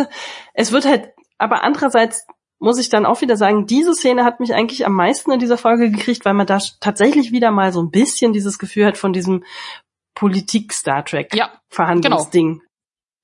es 0.54 0.72
wird 0.72 0.84
halt, 0.84 1.10
aber 1.38 1.62
andererseits 1.64 2.26
muss 2.58 2.78
ich 2.78 2.88
dann 2.88 3.06
auch 3.06 3.20
wieder 3.20 3.36
sagen, 3.36 3.66
diese 3.66 3.94
Szene 3.94 4.24
hat 4.24 4.40
mich 4.40 4.54
eigentlich 4.54 4.84
am 4.84 4.94
meisten 4.94 5.30
in 5.30 5.38
dieser 5.38 5.58
Folge 5.58 5.90
gekriegt, 5.90 6.24
weil 6.24 6.34
man 6.34 6.46
da 6.46 6.58
tatsächlich 6.80 7.32
wieder 7.32 7.50
mal 7.50 7.72
so 7.72 7.80
ein 7.82 7.90
bisschen 7.90 8.32
dieses 8.32 8.58
Gefühl 8.58 8.86
hat 8.86 8.96
von 8.98 9.12
diesem 9.12 9.44
Politik-Star 10.14 11.04
Trek 11.04 11.34
Ja, 11.34 11.50
Verhandlungsding. 11.68 12.62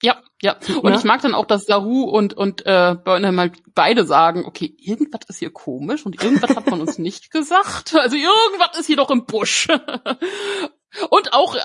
Ja, 0.02 0.22
ja. 0.42 0.56
Und 0.82 0.90
Ne? 0.90 0.96
ich 0.96 1.04
mag 1.04 1.22
dann 1.22 1.34
auch, 1.34 1.46
dass 1.46 1.64
Saru 1.64 2.02
und, 2.02 2.34
und 2.34 2.66
äh, 2.66 2.94
Burnham 3.02 3.40
halt 3.40 3.62
beide 3.74 4.04
sagen, 4.04 4.44
okay, 4.44 4.74
irgendwas 4.78 5.22
ist 5.28 5.38
hier 5.38 5.50
komisch 5.50 6.04
und 6.04 6.22
irgendwas 6.22 6.54
hat 6.54 6.70
man 6.70 6.80
uns 6.80 6.98
nicht 6.98 7.30
gesagt. 7.30 7.94
Also 7.94 8.16
irgendwas 8.16 8.78
ist 8.78 8.86
hier 8.86 8.96
doch 8.96 9.10
im 9.10 9.24
Busch. 9.24 9.68
Und 11.10 11.32
auch, 11.32 11.56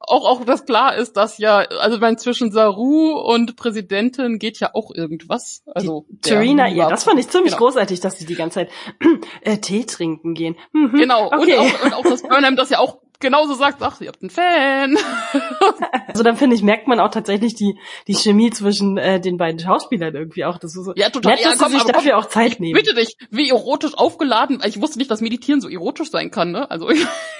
auch, 0.00 0.24
auch, 0.24 0.44
dass 0.44 0.64
klar 0.64 0.96
ist, 0.96 1.16
dass 1.16 1.38
ja, 1.38 1.58
also 1.58 1.98
mein 1.98 2.18
zwischen 2.18 2.52
Saru 2.52 3.12
und 3.12 3.56
Präsidentin 3.56 4.38
geht 4.38 4.60
ja 4.60 4.70
auch 4.74 4.94
irgendwas. 4.94 5.62
Also 5.66 6.06
Serena, 6.24 6.68
ja, 6.68 6.88
das 6.88 7.04
fand 7.04 7.18
ich 7.18 7.28
ziemlich 7.28 7.52
genau. 7.54 7.66
großartig, 7.66 8.00
dass 8.00 8.18
sie 8.18 8.26
die 8.26 8.34
ganze 8.34 8.60
Zeit 8.60 8.70
äh, 9.42 9.58
Tee 9.58 9.84
trinken 9.84 10.34
gehen. 10.34 10.56
Mhm. 10.72 10.92
Genau. 10.92 11.26
Okay. 11.26 11.56
Und, 11.56 11.66
auch, 11.66 11.84
und 11.84 11.94
auch, 11.94 12.02
dass 12.04 12.22
Burnham 12.28 12.56
das 12.56 12.70
ja 12.70 12.78
auch 12.78 12.98
genauso 13.20 13.54
sagt, 13.54 13.82
ach, 13.82 14.00
ihr 14.00 14.08
habt 14.08 14.22
einen 14.22 14.30
Fan. 14.30 14.96
also 16.08 16.22
dann 16.22 16.36
finde 16.36 16.56
ich, 16.56 16.62
merkt 16.62 16.88
man 16.88 17.00
auch 17.00 17.10
tatsächlich 17.10 17.54
die, 17.54 17.78
die 18.06 18.14
Chemie 18.14 18.50
zwischen 18.50 18.98
äh, 18.98 19.20
den 19.20 19.36
beiden 19.36 19.58
Schauspielern 19.58 20.14
irgendwie 20.14 20.44
auch. 20.44 20.58
Das 20.58 20.76
ist 20.76 20.84
so 20.84 20.92
ja, 20.94 21.10
total. 21.10 21.32
Nett, 21.32 21.42
ja, 21.42 21.50
dass 21.50 21.58
komm, 21.58 21.72
sie 21.72 21.78
sich 21.78 21.84
dafür 21.84 22.12
komm, 22.12 22.20
auch 22.20 22.26
Zeit 22.26 22.60
nehmen. 22.60 22.74
Bitte 22.74 22.94
dich, 22.94 23.16
wie 23.30 23.50
erotisch 23.50 23.94
aufgeladen. 23.94 24.62
Ich 24.64 24.80
wusste 24.80 24.98
nicht, 24.98 25.10
dass 25.10 25.20
Meditieren 25.20 25.60
so 25.60 25.68
erotisch 25.68 26.10
sein 26.10 26.30
kann, 26.30 26.52
ne? 26.52 26.70
Also 26.70 26.88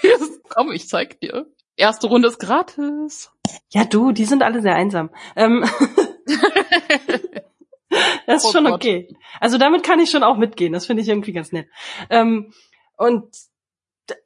komm, 0.49 0.73
ich 0.73 0.89
zeig 0.89 1.21
dir. 1.21 1.47
Erste 1.77 2.07
Runde 2.07 2.29
ist 2.29 2.39
gratis. 2.39 3.31
Ja, 3.71 3.85
du, 3.85 4.13
die 4.13 4.25
sind 4.25 4.43
alle 4.43 4.63
sehr 4.63 4.75
einsam. 4.75 5.11
Ähm, 5.37 5.63
das 8.27 8.45
ist 8.45 8.49
oh 8.49 8.53
schon 8.53 8.67
okay. 8.67 9.15
Also 9.41 9.59
damit 9.59 9.83
kann 9.83 10.01
ich 10.01 10.11
schon 10.11 10.23
auch 10.23 10.39
mitgehen. 10.39 10.73
Das 10.73 10.87
finde 10.87 11.03
ich 11.03 11.09
irgendwie 11.09 11.33
ganz 11.33 11.53
nett. 11.53 11.69
Ähm, 12.09 12.53
und 12.97 13.27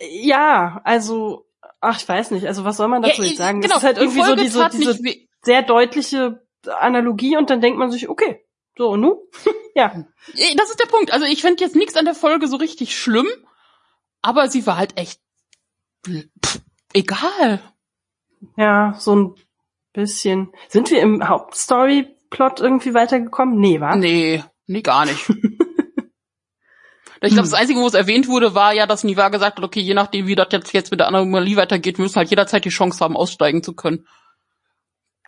ja, 0.01 0.81
also, 0.85 1.47
ach, 1.81 1.99
ich 1.99 2.09
weiß 2.09 2.31
nicht. 2.33 2.47
Also 2.47 2.65
was 2.65 2.77
soll 2.77 2.89
man 2.89 3.03
dazu 3.03 3.23
ja, 3.23 3.29
jetzt 3.29 3.39
sagen? 3.39 3.61
Genau, 3.61 3.75
das 3.75 3.83
ist 3.83 3.87
halt 3.87 3.99
irgendwie 3.99 4.23
so 4.23 4.35
diese, 4.35 4.69
diese 4.71 5.17
sehr 5.43 5.63
deutliche 5.63 6.43
Analogie 6.67 7.37
und 7.37 7.51
dann 7.51 7.61
denkt 7.61 7.79
man 7.79 7.91
sich, 7.91 8.09
okay, 8.09 8.45
so 8.77 8.91
und 8.91 9.01
nu? 9.01 9.29
ja. 9.75 10.05
Das 10.57 10.71
ist 10.71 10.81
der 10.81 10.87
Punkt. 10.87 11.13
Also 11.13 11.27
ich 11.27 11.41
fände 11.43 11.63
jetzt 11.63 11.77
nichts 11.77 11.97
an 11.97 12.05
der 12.05 12.15
Folge 12.15 12.49
so 12.49 12.57
richtig 12.57 12.97
schlimm, 12.97 13.29
aber 14.23 14.49
sie 14.49 14.67
war 14.67 14.77
halt 14.77 14.97
echt 14.99 15.21
pff, 16.07 16.61
egal. 16.93 17.61
Ja, 18.57 18.95
so 18.99 19.17
ein 19.17 19.35
bisschen. 19.93 20.53
Sind 20.69 20.91
wir 20.91 21.01
im 21.01 21.27
Hauptstory-Plot 21.27 22.61
irgendwie 22.61 22.95
weitergekommen? 22.95 23.59
Nee, 23.59 23.81
war? 23.81 23.97
Nee, 23.97 24.43
nee, 24.67 24.83
gar 24.83 25.05
nicht. 25.05 25.31
Ich 27.23 27.33
glaube, 27.33 27.49
das 27.49 27.55
Einzige, 27.55 27.81
wo 27.81 27.87
es 27.87 27.95
erwähnt 27.95 28.29
wurde, 28.29 28.55
war 28.55 28.73
ja, 28.73 28.87
dass 28.87 29.05
Niva 29.05 29.29
gesagt 29.29 29.59
hat, 29.59 29.65
okay, 29.65 29.81
je 29.81 29.93
nachdem, 29.93 30.27
wie 30.27 30.35
das 30.35 30.49
jetzt, 30.53 30.73
jetzt 30.73 30.91
mit 30.91 31.01
der 31.01 31.09
Anomalie 31.09 31.57
weitergeht, 31.57 31.99
wir 31.99 32.03
müssen 32.03 32.17
halt 32.17 32.31
jederzeit 32.31 32.65
die 32.65 32.71
Chance 32.71 33.05
haben, 33.05 33.17
aussteigen 33.17 33.63
zu 33.63 33.75
können. 33.75 34.07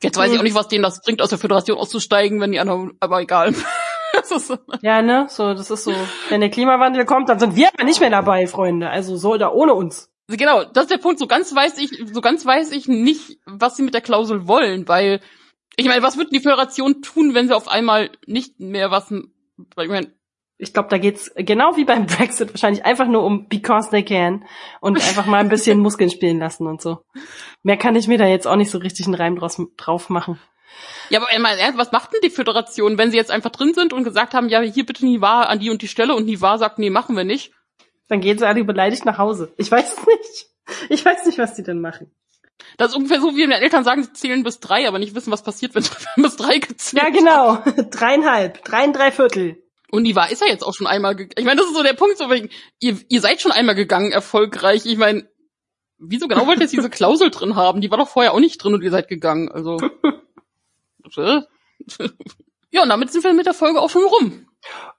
Jetzt 0.03 0.17
weiß 0.17 0.29
hm. 0.29 0.35
ich 0.35 0.39
auch 0.41 0.45
nicht, 0.45 0.55
was 0.55 0.69
denen 0.69 0.83
das 0.83 1.03
bringt, 1.03 1.21
aus 1.21 1.29
der 1.29 1.39
Föderation 1.39 1.77
auszusteigen, 1.77 2.41
wenn 2.41 2.53
die 2.53 2.61
anderen, 2.61 2.93
aber 3.01 3.21
egal. 3.21 3.55
ja, 4.83 5.03
ne, 5.03 5.27
so, 5.29 5.55
das 5.55 5.71
ist 5.71 5.85
so. 5.85 5.95
Wenn 6.29 6.41
der 6.41 6.51
Klimawandel 6.51 7.05
kommt, 7.05 7.29
dann 7.29 7.39
sind 7.39 7.57
wir 7.57 7.69
aber 7.69 7.85
nicht 7.85 8.01
mehr 8.01 8.11
dabei, 8.11 8.47
Freunde. 8.47 8.89
Also 8.89 9.17
so 9.17 9.33
oder 9.33 9.55
ohne 9.55 9.75
uns. 9.75 10.11
Genau, 10.29 10.65
das 10.65 10.85
ist 10.85 10.91
der 10.91 10.99
Punkt. 10.99 11.19
So 11.19 11.27
ganz 11.27 11.55
weiß 11.55 11.79
ich, 11.79 11.91
so 12.13 12.21
ganz 12.21 12.45
weiß 12.45 12.73
ich 12.73 12.89
nicht, 12.89 13.39
was 13.45 13.77
sie 13.77 13.83
mit 13.83 13.95
der 13.95 14.01
Klausel 14.01 14.47
wollen, 14.47 14.89
weil 14.89 15.21
ich 15.77 15.87
meine, 15.87 16.03
was 16.03 16.17
wird 16.17 16.33
die 16.33 16.41
Föderation 16.41 17.03
tun, 17.03 17.35
wenn 17.35 17.49
sie 17.49 17.57
auf 17.57 17.69
einmal 17.69 18.11
nicht 18.27 18.61
mehr 18.61 18.91
was? 18.91 19.11
Ich 19.11 19.89
meine, 19.89 20.13
ich 20.63 20.73
glaube, 20.73 20.89
da 20.89 20.99
geht's 20.99 21.33
genau 21.35 21.77
wie 21.77 21.85
beim 21.85 22.07
Brexit 22.07 22.51
wahrscheinlich 22.51 22.85
einfach 22.85 23.09
nur 23.09 23.25
um 23.25 23.49
because 23.49 23.91
they 23.91 24.05
can 24.05 24.45
und 24.81 24.97
einfach 24.97 25.27
mal 25.27 25.39
ein 25.39 25.49
bisschen 25.49 25.79
Muskeln 25.81 26.09
spielen 26.09 26.39
lassen 26.39 26.69
und 26.69 26.81
so. 26.81 26.99
Mehr 27.65 27.77
kann 27.77 27.97
ich 27.97 28.07
mir 28.07 28.17
da 28.17 28.27
jetzt 28.27 28.47
auch 28.47 28.55
nicht 28.55 28.71
so 28.71 28.79
richtig 28.79 29.07
einen 29.07 29.17
Reim 29.17 29.37
draus, 29.37 29.61
drauf 29.77 30.09
machen. 30.09 30.39
Ja, 31.11 31.19
aber 31.19 31.29
einmal, 31.31 31.59
was 31.75 31.91
macht 31.91 32.13
denn 32.13 32.21
die 32.23 32.31
Föderation, 32.31 32.97
wenn 32.97 33.11
sie 33.11 33.17
jetzt 33.17 33.33
einfach 33.33 33.51
drin 33.51 33.75
sind 33.75 33.93
und 33.93 34.05
gesagt 34.05 34.35
haben, 34.35 34.49
ja, 34.49 34.61
hier 34.61 34.87
bitte 34.87 35.05
Nivar 35.05 35.49
an 35.49 35.59
die 35.59 35.69
und 35.69 35.83
die 35.83 35.89
Stelle 35.89 36.15
und 36.15 36.27
Nivar 36.27 36.59
sagt, 36.59 36.79
nee, 36.79 36.91
machen 36.91 37.17
wir 37.17 37.25
nicht? 37.25 37.53
Dann 38.09 38.21
gehen 38.21 38.39
sie 38.39 38.47
alle 38.47 38.63
beleidigt 38.63 39.05
nach 39.05 39.19
Hause. 39.19 39.53
Ich 39.57 39.71
weiß 39.71 39.99
es 39.99 40.07
nicht. 40.07 40.47
Ich 40.91 41.05
weiß 41.05 41.27
nicht, 41.27 41.39
was 41.39 41.55
die 41.55 41.65
denn 41.65 41.81
machen. 41.81 42.13
Das 42.79 42.91
ist 42.91 42.97
ungefähr 42.97 43.21
so, 43.21 43.35
wie 43.35 43.47
meine 43.47 43.61
Eltern 43.61 43.83
sagen, 43.83 44.05
sie 44.05 44.13
zählen 44.13 44.45
bis 44.45 44.61
drei, 44.61 44.87
aber 44.87 45.01
nicht 45.01 45.15
wissen, 45.17 45.33
was 45.33 45.43
passiert, 45.43 45.75
wenn 45.75 45.83
sie 45.83 45.91
bis 46.17 46.37
drei 46.37 46.59
gezählt 46.59 47.03
Ja, 47.03 47.11
genau. 47.11 47.59
Dreieinhalb. 47.91 48.65
Drei 48.65 48.85
und 48.85 48.93
drei 48.93 49.11
Viertel. 49.11 49.62
Und 49.95 50.05
die 50.05 50.17
war 50.17 50.31
ist 50.31 50.41
ja 50.41 50.47
jetzt 50.47 50.65
auch 50.65 50.73
schon 50.73 50.87
einmal 50.87 51.15
gegangen. 51.15 51.35
Ich 51.37 51.45
meine, 51.45 51.61
das 51.61 51.69
ist 51.69 51.77
so 51.77 51.83
der 51.83 51.93
Punkt, 51.93 52.17
so 52.17 52.31
wegen, 52.31 52.49
ihr, 52.81 52.99
ihr 53.11 53.21
seid 53.21 53.43
schon 53.43 53.53
einmal 53.53 53.75
gegangen, 53.75 54.11
erfolgreich. 54.11 54.87
Ich 54.87 54.97
meine, 54.97 55.29
wieso 55.99 56.29
genau 56.29 56.47
wollt 56.47 56.61
ihr 56.61 56.63
jetzt 56.63 56.73
diese 56.73 56.89
Klausel 56.99 57.31
drin 57.31 57.57
haben? 57.57 57.83
Die 57.83 57.91
war 57.91 57.99
doch 57.99 58.09
vorher 58.09 58.33
auch 58.33 58.41
nicht 58.41 58.57
drin 58.57 58.73
und 58.73 58.83
ihr 58.83 58.91
seid 58.91 59.09
gegangen. 59.09 59.53
Also. 59.53 59.77
ja, 62.71 62.83
und 62.83 62.89
damit 62.89 63.13
sind 63.13 63.23
wir 63.23 63.35
mit 63.35 63.45
der 63.45 63.53
Folge 63.53 63.83
auch 63.83 63.91
schon 63.91 64.05
rum. 64.05 64.49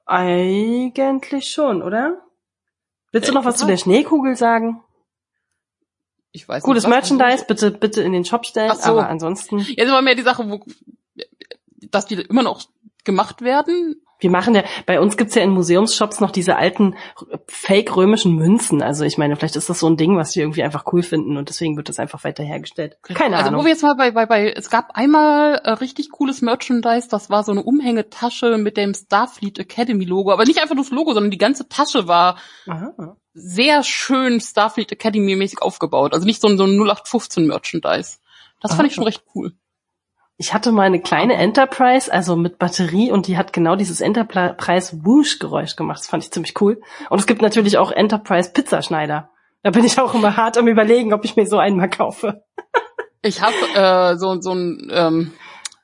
Eigentlich 0.06 1.48
schon, 1.50 1.82
oder? 1.82 2.22
Willst 3.12 3.30
du 3.30 3.34
noch 3.34 3.46
was 3.46 3.58
zu 3.58 3.66
der 3.66 3.78
Schneekugel 3.78 4.36
sagen? 4.36 4.84
Ich 6.32 6.48
weiß 6.48 6.62
Gutes 6.62 6.84
nicht, 6.84 6.92
Merchandise, 6.92 7.46
bitte, 7.48 7.72
bitte 7.72 8.04
in 8.04 8.14
den 8.14 8.26
Shop 8.26 8.46
stellen, 8.46 8.76
so. 8.76 8.92
aber 8.92 9.10
ansonsten. 9.10 9.58
Jetzt 9.58 9.90
war 9.90 10.04
mehr 10.04 10.14
die 10.14 10.22
Sache, 10.22 10.52
wo, 10.52 10.64
dass 11.90 12.06
die 12.06 12.16
immer 12.16 12.44
noch 12.44 12.62
gemacht 13.04 13.42
werden, 13.42 14.03
wir 14.20 14.30
machen 14.30 14.56
ja, 14.56 14.64
bei 14.86 15.00
uns 15.00 15.18
gibt's 15.18 15.36
ja 15.36 15.42
in 15.42 15.52
Museumsshops 15.52 16.20
noch 16.20 16.32
diese 16.32 16.56
alten 16.56 16.96
fake-römischen 17.48 18.36
Münzen. 18.36 18.82
Also 18.82 19.04
ich 19.04 19.18
meine, 19.18 19.36
vielleicht 19.36 19.56
ist 19.56 19.70
das 19.70 19.80
so 19.80 19.88
ein 19.88 19.98
Ding, 19.98 20.18
was 20.18 20.36
wir 20.36 20.44
irgendwie 20.44 20.64
einfach 20.64 20.86
cool 20.94 21.04
finden 21.04 21.38
und 21.38 21.50
deswegen 21.50 21.76
wird 21.78 21.90
das 21.90 22.00
einfach 22.00 22.24
weiter 22.24 22.44
hergestellt. 22.44 22.98
Keine 23.04 23.36
also, 23.36 23.50
Ahnung. 23.50 23.56
Also 23.56 23.58
wo 23.58 23.64
wir 23.66 23.72
jetzt 23.72 23.84
mal 23.84 23.96
bei, 23.96 24.12
bei, 24.12 24.26
bei, 24.26 24.52
es 24.52 24.70
gab 24.70 24.96
einmal 24.96 25.56
äh, 25.56 25.72
richtig 25.72 26.12
cooles 26.12 26.42
Merchandise, 26.42 27.08
das 27.10 27.30
war 27.30 27.44
so 27.44 27.52
eine 27.52 27.64
Umhängetasche 27.64 28.58
mit 28.58 28.78
dem 28.78 28.94
Starfleet 28.94 29.60
Academy 29.60 30.06
Logo, 30.06 30.32
aber 30.32 30.46
nicht 30.46 30.62
einfach 30.62 30.76
das 30.76 30.92
Logo, 30.92 31.14
sondern 31.14 31.32
die 31.32 31.38
ganze 31.38 31.68
Tasche 31.68 32.08
war 32.08 32.38
Aha. 32.68 33.18
sehr 33.34 33.84
schön 33.84 34.40
Starfleet 34.40 34.92
Academy 34.92 35.36
mäßig 35.36 35.62
aufgebaut. 35.62 36.14
Also 36.14 36.26
nicht 36.26 36.42
so 36.42 36.48
ein, 36.48 36.58
so 36.58 36.64
ein 36.64 36.78
0815 36.80 37.48
Merchandise. 37.48 38.18
Das 38.62 38.72
Aha. 38.72 38.78
fand 38.78 38.90
ich 38.90 38.96
schon 38.96 39.04
recht 39.04 39.24
cool. 39.36 39.54
Ich 40.44 40.54
hatte 40.54 40.74
mal 40.74 40.82
eine 40.82 41.00
kleine 41.00 41.36
Enterprise, 41.36 42.12
also 42.12 42.36
mit 42.36 42.60
Batterie, 42.60 43.14
und 43.14 43.28
die 43.28 43.38
hat 43.38 43.54
genau 43.54 43.78
dieses 43.78 44.02
Enterprise 44.02 45.06
Whoosh 45.06 45.40
Geräusch 45.40 45.78
gemacht. 45.78 46.00
Das 46.02 46.08
fand 46.08 46.22
ich 46.22 46.32
ziemlich 46.32 46.60
cool. 46.60 46.82
Und 47.10 47.18
es 47.18 47.28
gibt 47.28 47.42
natürlich 47.42 47.78
auch 47.78 47.94
Enterprise 47.94 48.52
Pizzaschneider. 48.52 49.30
Da 49.62 49.70
bin 49.70 49.86
ich 49.86 49.98
auch 49.98 50.14
immer 50.14 50.36
hart 50.36 50.58
am 50.58 50.68
überlegen, 50.68 51.14
ob 51.14 51.24
ich 51.24 51.38
mir 51.38 51.48
so 51.48 51.60
einen 51.60 51.78
mal 51.78 51.90
kaufe. 51.90 52.44
ich 53.22 53.42
habe 53.42 53.56
äh, 53.74 54.18
so 54.18 54.42
so 54.42 54.54
ein 54.54 54.90
ähm, 54.92 55.32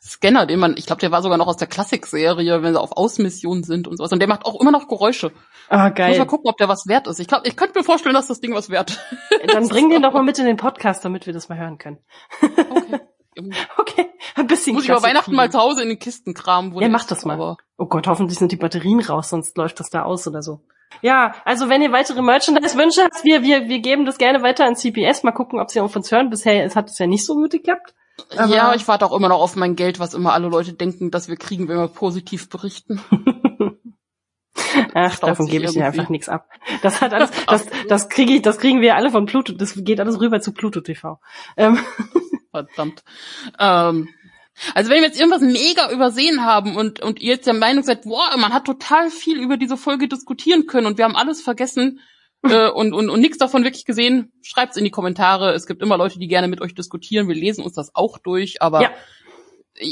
Scanner, 0.02 0.46
den 0.46 0.60
man, 0.60 0.76
ich 0.76 0.86
glaube, 0.86 1.00
der 1.00 1.12
war 1.12 1.22
sogar 1.22 1.38
noch 1.38 1.48
aus 1.48 1.56
der 1.56 1.70
Klassik-Serie, 1.70 2.62
wenn 2.62 2.74
sie 2.74 2.82
auf 2.82 2.98
Außenmissionen 2.98 3.64
sind 3.64 3.88
und 3.88 3.96
sowas. 3.96 4.12
Und 4.12 4.20
der 4.20 4.28
macht 4.28 4.44
auch 4.44 4.60
immer 4.60 4.72
noch 4.72 4.90
Geräusche. 4.90 5.32
Ah, 5.70 5.88
geil. 5.88 6.12
Ich 6.12 6.18
muss 6.18 6.26
mal 6.28 6.30
gucken, 6.30 6.50
ob 6.50 6.58
der 6.58 6.68
was 6.68 6.86
wert 6.86 7.08
ist. 7.08 7.22
Ich 7.22 7.30
glaube, 7.30 7.48
ich 7.48 7.56
könnte 7.56 7.80
mir 7.80 7.86
vorstellen, 7.86 8.16
dass 8.16 8.28
das 8.28 8.42
Ding 8.42 8.54
was 8.54 8.70
wert 8.70 9.00
ist. 9.42 9.54
Dann 9.54 9.70
bring 9.70 9.90
den 9.90 10.02
doch 10.02 10.12
mal 10.12 10.24
mit 10.24 10.38
in 10.38 10.46
den 10.46 10.58
Podcast, 10.58 11.06
damit 11.06 11.28
wir 11.28 11.32
das 11.32 11.48
mal 11.48 11.58
hören 11.58 11.78
können. 11.78 12.00
Okay. 12.42 13.00
Okay, 13.78 14.06
ein 14.36 14.48
bisschen 14.48 14.74
Muss 14.74 14.84
ich 14.84 14.90
über 14.90 15.02
Weihnachten 15.04 15.34
mal 15.34 15.52
zu 15.52 15.60
Hause 15.60 15.84
in 15.84 15.90
den 15.90 16.00
Kisten 16.00 16.34
kramen. 16.34 16.74
Wo 16.74 16.82
ja, 16.82 16.90
mach 16.90 17.06
das 17.06 17.26
mal. 17.26 17.34
Aber 17.34 17.58
oh 17.78 17.86
Gott, 17.86 18.08
hoffentlich 18.08 18.38
sind 18.40 18.52
die 18.52 18.58
Batterien 18.58 19.00
raus, 19.00 19.30
sonst 19.30 19.58
läuft 19.58 19.80
das 19.80 19.90
da 19.90 20.04
aus 20.04 20.28
oder 20.28 20.42
so. 20.42 20.62
Ja, 21.02 21.34
also 21.46 21.70
wenn 21.70 21.82
ihr 21.82 21.92
weitere 21.92 22.22
Merchandise-Wünsche 22.22 23.04
habt, 23.04 23.24
wir, 23.24 23.44
wir, 23.44 23.70
wir 23.70 23.80
geben 23.80 24.06
das 24.06 24.18
gerne 24.18 24.42
weiter 24.42 24.66
an 24.66 24.76
CPS. 24.76 25.24
Mal 25.24 25.32
gucken, 25.32 25.60
ob 25.60 25.70
sie 25.70 25.80
auf 25.80 25.96
uns 25.96 26.12
hören. 26.12 26.30
Bisher 26.30 26.70
hat 26.74 26.90
es 26.90 26.98
ja 26.98 27.08
nicht 27.08 27.26
so 27.26 27.36
gut 27.36 27.52
geklappt. 27.52 27.94
Aber 28.38 28.54
ja, 28.54 28.74
ich 28.74 28.88
warte 28.88 29.06
auch 29.06 29.16
immer 29.16 29.30
noch 29.30 29.40
auf 29.40 29.56
mein 29.56 29.76
Geld, 29.76 30.00
was 30.00 30.14
immer 30.14 30.34
alle 30.34 30.50
Leute 30.50 30.74
denken, 30.74 31.12
dass 31.12 31.30
wir 31.30 31.38
kriegen, 31.38 31.68
wenn 31.68 31.78
wir 31.78 31.88
positiv 31.88 32.50
berichten. 32.50 33.02
Ach, 34.94 35.18
davon 35.20 35.48
gebe 35.48 35.66
ich 35.66 35.72
dir 35.72 35.86
einfach 35.86 36.10
nichts 36.10 36.30
ab. 36.30 36.50
Das 36.82 37.02
hat 37.02 37.14
alles, 37.14 37.32
das, 37.48 37.66
das 37.88 38.10
kriege 38.10 38.34
ich, 38.34 38.42
das 38.42 38.58
kriegen 38.58 38.82
wir 38.82 38.96
alle 38.96 39.10
von 39.10 39.26
Pluto, 39.26 39.54
das 39.54 39.74
geht 39.76 40.00
alles 40.00 40.20
rüber 40.20 40.42
zu 40.42 40.54
Pluto 40.54 40.82
TV. 40.82 41.20
Ähm. 41.58 41.80
Verdammt. 42.52 43.04
Ähm, 43.60 44.10
also 44.74 44.90
wenn 44.90 44.98
wir 44.98 45.08
jetzt 45.08 45.20
irgendwas 45.20 45.42
mega 45.42 45.92
übersehen 45.92 46.44
haben 46.44 46.76
und, 46.76 47.02
und 47.02 47.22
ihr 47.22 47.34
jetzt 47.34 47.48
der 47.48 47.54
Meinung 47.54 47.84
seid, 47.84 48.04
boah, 48.04 48.36
man 48.38 48.54
hat 48.54 48.66
total 48.66 49.10
viel 49.10 49.40
über 49.40 49.58
diese 49.58 49.78
Folge 49.78 50.08
diskutieren 50.08 50.66
können 50.66 50.88
und 50.88 50.98
wir 50.98 51.06
haben 51.06 51.16
alles 51.16 51.42
vergessen 51.42 52.02
äh, 52.44 52.70
und, 52.70 52.94
und, 52.94 53.10
und 53.10 53.22
nichts 53.22 53.38
davon 53.38 53.64
wirklich 53.64 53.86
gesehen, 53.86 54.34
schreibt's 54.42 54.78
in 54.78 54.84
die 54.84 54.92
Kommentare. 54.92 55.54
Es 55.54 55.66
gibt 55.66 55.82
immer 55.82 55.98
Leute, 55.98 56.20
die 56.20 56.28
gerne 56.28 56.48
mit 56.48 56.62
euch 56.62 56.76
diskutieren. 56.76 57.28
Wir 57.28 57.36
lesen 57.36 57.64
uns 57.64 57.74
das 57.74 57.96
auch 57.96 58.18
durch, 58.18 58.62
aber 58.62 58.82
ja. 58.82 58.92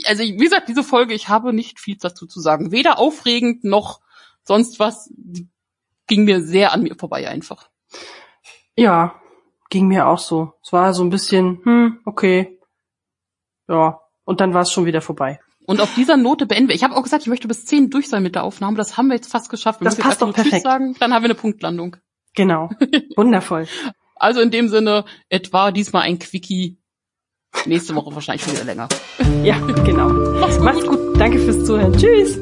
also 0.05 0.23
wie 0.23 0.35
gesagt, 0.35 0.67
diese 0.67 0.83
Folge, 0.83 1.13
ich 1.13 1.29
habe 1.29 1.53
nicht 1.53 1.79
viel 1.79 1.97
dazu 1.97 2.25
zu 2.25 2.41
sagen. 2.41 2.71
Weder 2.71 2.99
aufregend 2.99 3.63
noch 3.63 4.01
sonst 4.43 4.79
was. 4.79 5.13
Ging 6.09 6.23
mir 6.23 6.41
sehr 6.41 6.71
an 6.71 6.83
mir 6.83 6.95
vorbei 6.95 7.27
einfach. 7.27 7.69
Ja, 8.77 9.19
ging 9.69 9.87
mir 9.87 10.07
auch 10.07 10.19
so. 10.19 10.53
Es 10.63 10.73
war 10.73 10.93
so 10.93 11.03
ein 11.03 11.09
bisschen, 11.09 11.59
hm, 11.63 11.99
okay. 12.05 12.59
Ja, 13.67 13.99
und 14.23 14.41
dann 14.41 14.53
war 14.53 14.61
es 14.61 14.71
schon 14.71 14.85
wieder 14.85 15.01
vorbei. 15.01 15.39
Und 15.65 15.81
auf 15.81 15.93
dieser 15.95 16.15
Note 16.15 16.45
beenden 16.45 16.69
wir. 16.69 16.75
Ich 16.75 16.83
habe 16.83 16.95
auch 16.95 17.03
gesagt, 17.03 17.23
ich 17.23 17.27
möchte 17.27 17.49
bis 17.49 17.65
zehn 17.65 17.89
durch 17.89 18.07
sein 18.07 18.23
mit 18.23 18.35
der 18.35 18.43
Aufnahme. 18.43 18.77
Das 18.77 18.95
haben 18.95 19.07
wir 19.07 19.15
jetzt 19.15 19.29
fast 19.29 19.49
geschafft. 19.49 19.81
Wir 19.81 19.85
das 19.85 19.97
passt 19.97 20.21
doch 20.21 20.33
perfekt. 20.33 20.63
Sagen, 20.63 20.95
dann 20.99 21.13
haben 21.13 21.23
wir 21.23 21.27
eine 21.27 21.35
Punktlandung. 21.35 21.97
Genau. 22.35 22.69
Wundervoll. 23.17 23.67
Also 24.15 24.39
in 24.39 24.49
dem 24.49 24.69
Sinne, 24.69 25.03
etwa 25.27 25.71
diesmal 25.71 26.03
ein 26.03 26.19
Quickie. 26.19 26.79
Nächste 27.65 27.95
Woche 27.95 28.13
wahrscheinlich 28.13 28.43
schon 28.43 28.53
wieder 28.53 28.63
länger. 28.63 28.87
Ja, 29.43 29.59
genau. 29.59 30.09
Mach's 30.39 30.55
gut. 30.55 30.63
Macht's 30.63 30.85
gut. 30.85 31.19
Danke 31.19 31.39
fürs 31.39 31.65
Zuhören. 31.65 31.93
Tschüss. 31.97 32.37